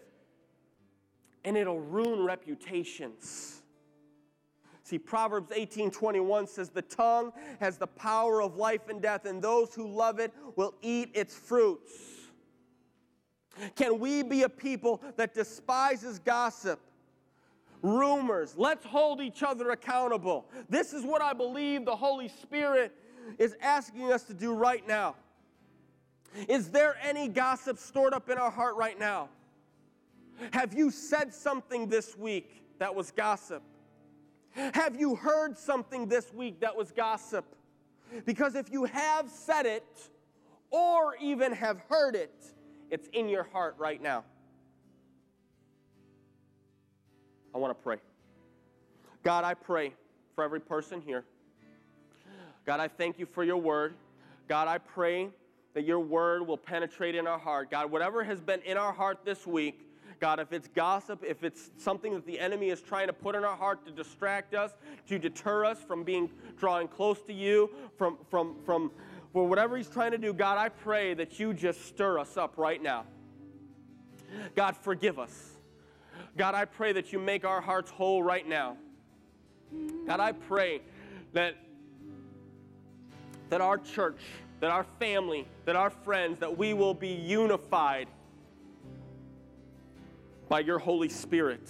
And 1.44 1.57
it'll 1.57 1.80
ruin 1.80 2.24
reputations. 2.24 3.62
See, 4.82 4.98
Proverbs 4.98 5.50
18 5.53 5.90
21 5.90 6.46
says, 6.46 6.68
The 6.68 6.82
tongue 6.82 7.32
has 7.59 7.76
the 7.76 7.88
power 7.88 8.40
of 8.40 8.57
life 8.57 8.88
and 8.88 9.03
death, 9.03 9.24
and 9.24 9.42
those 9.42 9.74
who 9.74 9.88
love 9.88 10.20
it 10.20 10.32
will 10.55 10.74
eat 10.80 11.11
its 11.14 11.34
fruits. 11.34 11.90
Can 13.74 13.98
we 13.98 14.22
be 14.22 14.42
a 14.42 14.48
people 14.48 15.02
that 15.16 15.34
despises 15.34 16.18
gossip, 16.18 16.80
rumors? 17.82 18.54
Let's 18.57 18.84
hold 18.84 19.20
each 19.20 19.42
other 19.42 19.70
accountable. 19.70 20.46
This 20.68 20.92
is 20.92 21.04
what 21.04 21.22
I 21.22 21.32
believe 21.32 21.84
the 21.84 21.96
Holy 21.96 22.28
Spirit 22.28 22.92
is 23.38 23.57
asking 23.61 24.12
us 24.12 24.24
to 24.24 24.34
do 24.34 24.54
right 24.54 24.86
now. 24.86 25.16
Is 26.48 26.70
there 26.70 26.96
any 27.02 27.28
gossip 27.28 27.78
stored 27.78 28.12
up 28.12 28.28
in 28.28 28.38
our 28.38 28.50
heart 28.50 28.76
right 28.76 28.98
now? 28.98 29.28
Have 30.52 30.74
you 30.74 30.90
said 30.90 31.32
something 31.32 31.88
this 31.88 32.16
week 32.16 32.62
that 32.78 32.94
was 32.94 33.11
gossip? 33.11 33.62
Have 34.50 34.98
you 34.98 35.14
heard 35.14 35.57
something 35.57 36.09
this 36.09 36.32
week 36.32 36.61
that 36.61 36.76
was 36.76 36.92
gossip? 36.92 37.44
Because 38.24 38.54
if 38.54 38.70
you 38.70 38.84
have 38.84 39.30
said 39.30 39.66
it 39.66 40.11
or 40.70 41.16
even 41.20 41.52
have 41.52 41.80
heard 41.88 42.14
it, 42.14 42.52
it's 42.91 43.09
in 43.12 43.28
your 43.28 43.45
heart 43.45 43.74
right 43.78 44.01
now. 44.01 44.24
I 47.55 47.59
want 47.59 47.76
to 47.76 47.82
pray. 47.82 47.97
God, 49.22 49.45
I 49.45 49.55
pray 49.55 49.93
for 50.34 50.45
every 50.45 50.61
person 50.61 51.01
here. 51.01 51.24
God, 52.66 52.80
I 52.80 52.89
thank 52.89 53.18
you 53.18 53.26
for 53.26 53.45
your 53.45 53.57
word. 53.57 53.95
God, 54.49 54.68
I 54.68 54.78
pray 54.78 55.28
that 55.74 55.84
your 55.84 56.01
word 56.01 56.47
will 56.47 56.57
penetrate 56.57 57.14
in 57.14 57.26
our 57.26 57.39
heart. 57.39 57.70
God, 57.70 57.91
whatever 57.91 58.24
has 58.24 58.41
been 58.41 58.61
in 58.62 58.76
our 58.76 58.93
heart 58.93 59.20
this 59.24 59.47
week, 59.47 59.87
God, 60.20 60.41
if 60.41 60.53
it's 60.53 60.68
gossip, 60.68 61.22
if 61.26 61.45
it's 61.45 61.70
something 61.76 62.14
that 62.14 62.26
the 62.26 62.39
enemy 62.39 62.70
is 62.70 62.80
trying 62.80 63.07
to 63.07 63.12
put 63.12 63.34
in 63.34 63.45
our 63.45 63.57
heart 63.57 63.84
to 63.84 63.93
distract 63.93 64.55
us, 64.55 64.72
to 65.09 65.18
deter 65.18 65.64
us 65.64 65.78
from 65.82 66.03
being 66.03 66.30
drawing 66.57 66.89
close 66.89 67.20
to 67.22 67.32
you, 67.32 67.70
from 67.99 68.16
from 68.30 68.57
from 68.64 68.91
for 69.37 69.47
whatever 69.47 69.76
he's 69.76 69.91
trying 69.91 70.12
to 70.12 70.16
do, 70.16 70.32
God, 70.32 70.57
I 70.57 70.70
pray 70.70 71.12
that 71.12 71.39
you 71.39 71.53
just 71.53 71.84
stir 71.84 72.18
us 72.18 72.39
up 72.39 72.55
right 72.57 72.82
now. 72.82 73.05
God, 74.55 74.74
forgive 74.74 75.18
us. 75.18 75.59
God, 76.39 76.55
I 76.55 76.64
pray 76.64 76.95
that 76.95 77.12
you 77.12 77.18
make 77.18 77.45
our 77.45 77.61
hearts 77.61 77.91
whole 77.91 78.22
right 78.22 78.49
now. 78.49 78.78
God, 80.07 80.20
I 80.20 80.32
pray 80.32 80.80
that 81.34 81.55
that 83.51 83.61
our 83.61 83.76
church, 83.76 84.22
that 84.61 84.70
our 84.70 84.87
family, 84.99 85.47
that 85.66 85.76
our 85.76 85.91
friends, 85.91 86.39
that 86.39 86.57
we 86.57 86.72
will 86.72 86.95
be 86.95 87.11
unified 87.11 88.09
by 90.49 90.61
your 90.61 90.78
Holy 90.78 91.11
Spirit. 91.11 91.68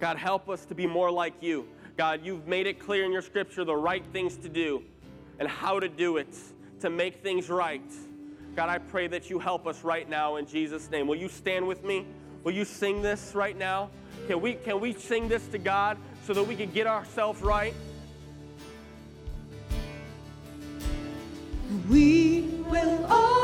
God, 0.00 0.16
help 0.16 0.48
us 0.48 0.64
to 0.64 0.74
be 0.74 0.88
more 0.88 1.08
like 1.08 1.34
you. 1.40 1.68
God, 1.96 2.22
you've 2.24 2.48
made 2.48 2.66
it 2.66 2.80
clear 2.80 3.04
in 3.04 3.12
your 3.12 3.22
scripture 3.22 3.64
the 3.64 3.76
right 3.76 4.04
things 4.12 4.36
to 4.38 4.48
do 4.48 4.82
and 5.40 5.48
how 5.48 5.80
to 5.80 5.88
do 5.88 6.18
it 6.18 6.36
to 6.80 6.90
make 6.90 7.22
things 7.22 7.48
right. 7.48 7.82
God, 8.54 8.68
I 8.68 8.78
pray 8.78 9.08
that 9.08 9.30
you 9.30 9.38
help 9.38 9.66
us 9.66 9.82
right 9.82 10.08
now 10.08 10.36
in 10.36 10.46
Jesus' 10.46 10.90
name. 10.90 11.08
Will 11.08 11.16
you 11.16 11.28
stand 11.28 11.66
with 11.66 11.82
me? 11.82 12.06
Will 12.44 12.52
you 12.52 12.64
sing 12.64 13.02
this 13.02 13.32
right 13.34 13.56
now? 13.56 13.90
Can 14.26 14.40
we, 14.40 14.54
can 14.54 14.80
we 14.80 14.92
sing 14.92 15.28
this 15.28 15.46
to 15.48 15.58
God 15.58 15.96
so 16.26 16.34
that 16.34 16.44
we 16.44 16.54
can 16.54 16.70
get 16.70 16.86
ourselves 16.86 17.40
right? 17.40 17.74
We 21.88 22.42
will 22.68 23.04
overcome 23.10 23.39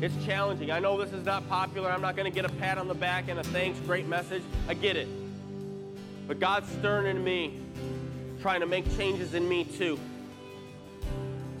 It's 0.00 0.14
challenging. 0.24 0.70
I 0.70 0.78
know 0.78 0.96
this 1.02 1.12
is 1.12 1.24
not 1.24 1.48
popular. 1.48 1.90
I'm 1.90 2.00
not 2.00 2.14
going 2.14 2.30
to 2.30 2.34
get 2.34 2.44
a 2.44 2.54
pat 2.54 2.78
on 2.78 2.86
the 2.86 2.94
back 2.94 3.28
and 3.28 3.40
a 3.40 3.42
thanks, 3.42 3.80
great 3.80 4.06
message. 4.06 4.44
I 4.68 4.74
get 4.74 4.96
it. 4.96 5.08
But 6.28 6.38
God's 6.38 6.70
stirring 6.70 7.16
in 7.16 7.24
me, 7.24 7.58
trying 8.40 8.60
to 8.60 8.66
make 8.66 8.84
changes 8.96 9.34
in 9.34 9.48
me 9.48 9.64
too. 9.64 9.98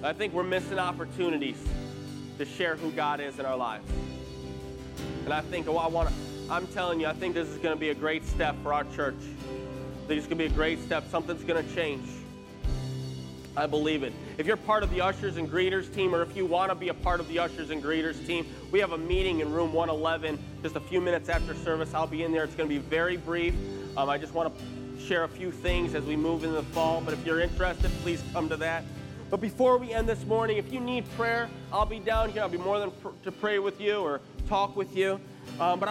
I 0.04 0.12
think 0.12 0.32
we're 0.32 0.44
missing 0.44 0.78
opportunities 0.78 1.56
to 2.38 2.44
share 2.44 2.76
who 2.76 2.92
God 2.92 3.18
is 3.18 3.40
in 3.40 3.46
our 3.46 3.56
lives. 3.56 3.90
And 5.24 5.32
I 5.32 5.40
think, 5.40 5.66
oh, 5.66 5.76
I 5.76 5.88
want 5.88 6.08
to, 6.08 6.14
I'm 6.48 6.68
telling 6.68 7.00
you, 7.00 7.08
I 7.08 7.14
think 7.14 7.34
this 7.34 7.48
is 7.48 7.56
going 7.58 7.74
to 7.74 7.80
be 7.80 7.88
a 7.88 7.94
great 7.94 8.24
step 8.24 8.54
for 8.62 8.72
our 8.72 8.84
church. 8.94 9.16
I 9.18 10.06
think 10.06 10.18
it's 10.18 10.28
going 10.28 10.38
to 10.38 10.44
be 10.44 10.46
a 10.46 10.56
great 10.56 10.80
step. 10.82 11.10
Something's 11.10 11.42
going 11.42 11.66
to 11.66 11.74
change. 11.74 12.08
I 13.56 13.66
believe 13.66 14.02
it. 14.02 14.12
If 14.36 14.46
you're 14.46 14.56
part 14.56 14.82
of 14.82 14.90
the 14.90 15.00
ushers 15.00 15.36
and 15.36 15.50
greeters 15.50 15.92
team, 15.92 16.14
or 16.14 16.22
if 16.22 16.36
you 16.36 16.46
want 16.46 16.70
to 16.70 16.74
be 16.74 16.88
a 16.88 16.94
part 16.94 17.20
of 17.20 17.28
the 17.28 17.38
ushers 17.38 17.70
and 17.70 17.82
greeters 17.82 18.24
team, 18.26 18.46
we 18.70 18.78
have 18.78 18.92
a 18.92 18.98
meeting 18.98 19.40
in 19.40 19.52
room 19.52 19.72
111 19.72 20.38
just 20.62 20.76
a 20.76 20.80
few 20.80 21.00
minutes 21.00 21.28
after 21.28 21.54
service. 21.54 21.92
I'll 21.94 22.06
be 22.06 22.22
in 22.22 22.32
there. 22.32 22.44
It's 22.44 22.54
going 22.54 22.68
to 22.68 22.74
be 22.74 22.80
very 22.80 23.16
brief. 23.16 23.54
Um, 23.96 24.08
I 24.08 24.18
just 24.18 24.34
want 24.34 24.56
to 24.56 25.00
share 25.00 25.24
a 25.24 25.28
few 25.28 25.50
things 25.50 25.94
as 25.94 26.04
we 26.04 26.16
move 26.16 26.44
into 26.44 26.56
the 26.56 26.62
fall. 26.62 27.00
But 27.00 27.14
if 27.14 27.26
you're 27.26 27.40
interested, 27.40 27.90
please 28.02 28.22
come 28.32 28.48
to 28.48 28.56
that. 28.58 28.84
But 29.30 29.40
before 29.40 29.76
we 29.76 29.92
end 29.92 30.08
this 30.08 30.24
morning, 30.24 30.56
if 30.56 30.72
you 30.72 30.80
need 30.80 31.04
prayer, 31.16 31.50
I'll 31.70 31.84
be 31.84 32.00
down 32.00 32.30
here. 32.30 32.42
I'll 32.42 32.48
be 32.48 32.56
more 32.56 32.78
than 32.78 32.90
pr- 32.90 33.08
to 33.24 33.32
pray 33.32 33.58
with 33.58 33.78
you 33.80 33.96
or 33.96 34.20
talk 34.48 34.74
with 34.74 34.96
you. 34.96 35.20
Um, 35.60 35.78
but 35.78 35.86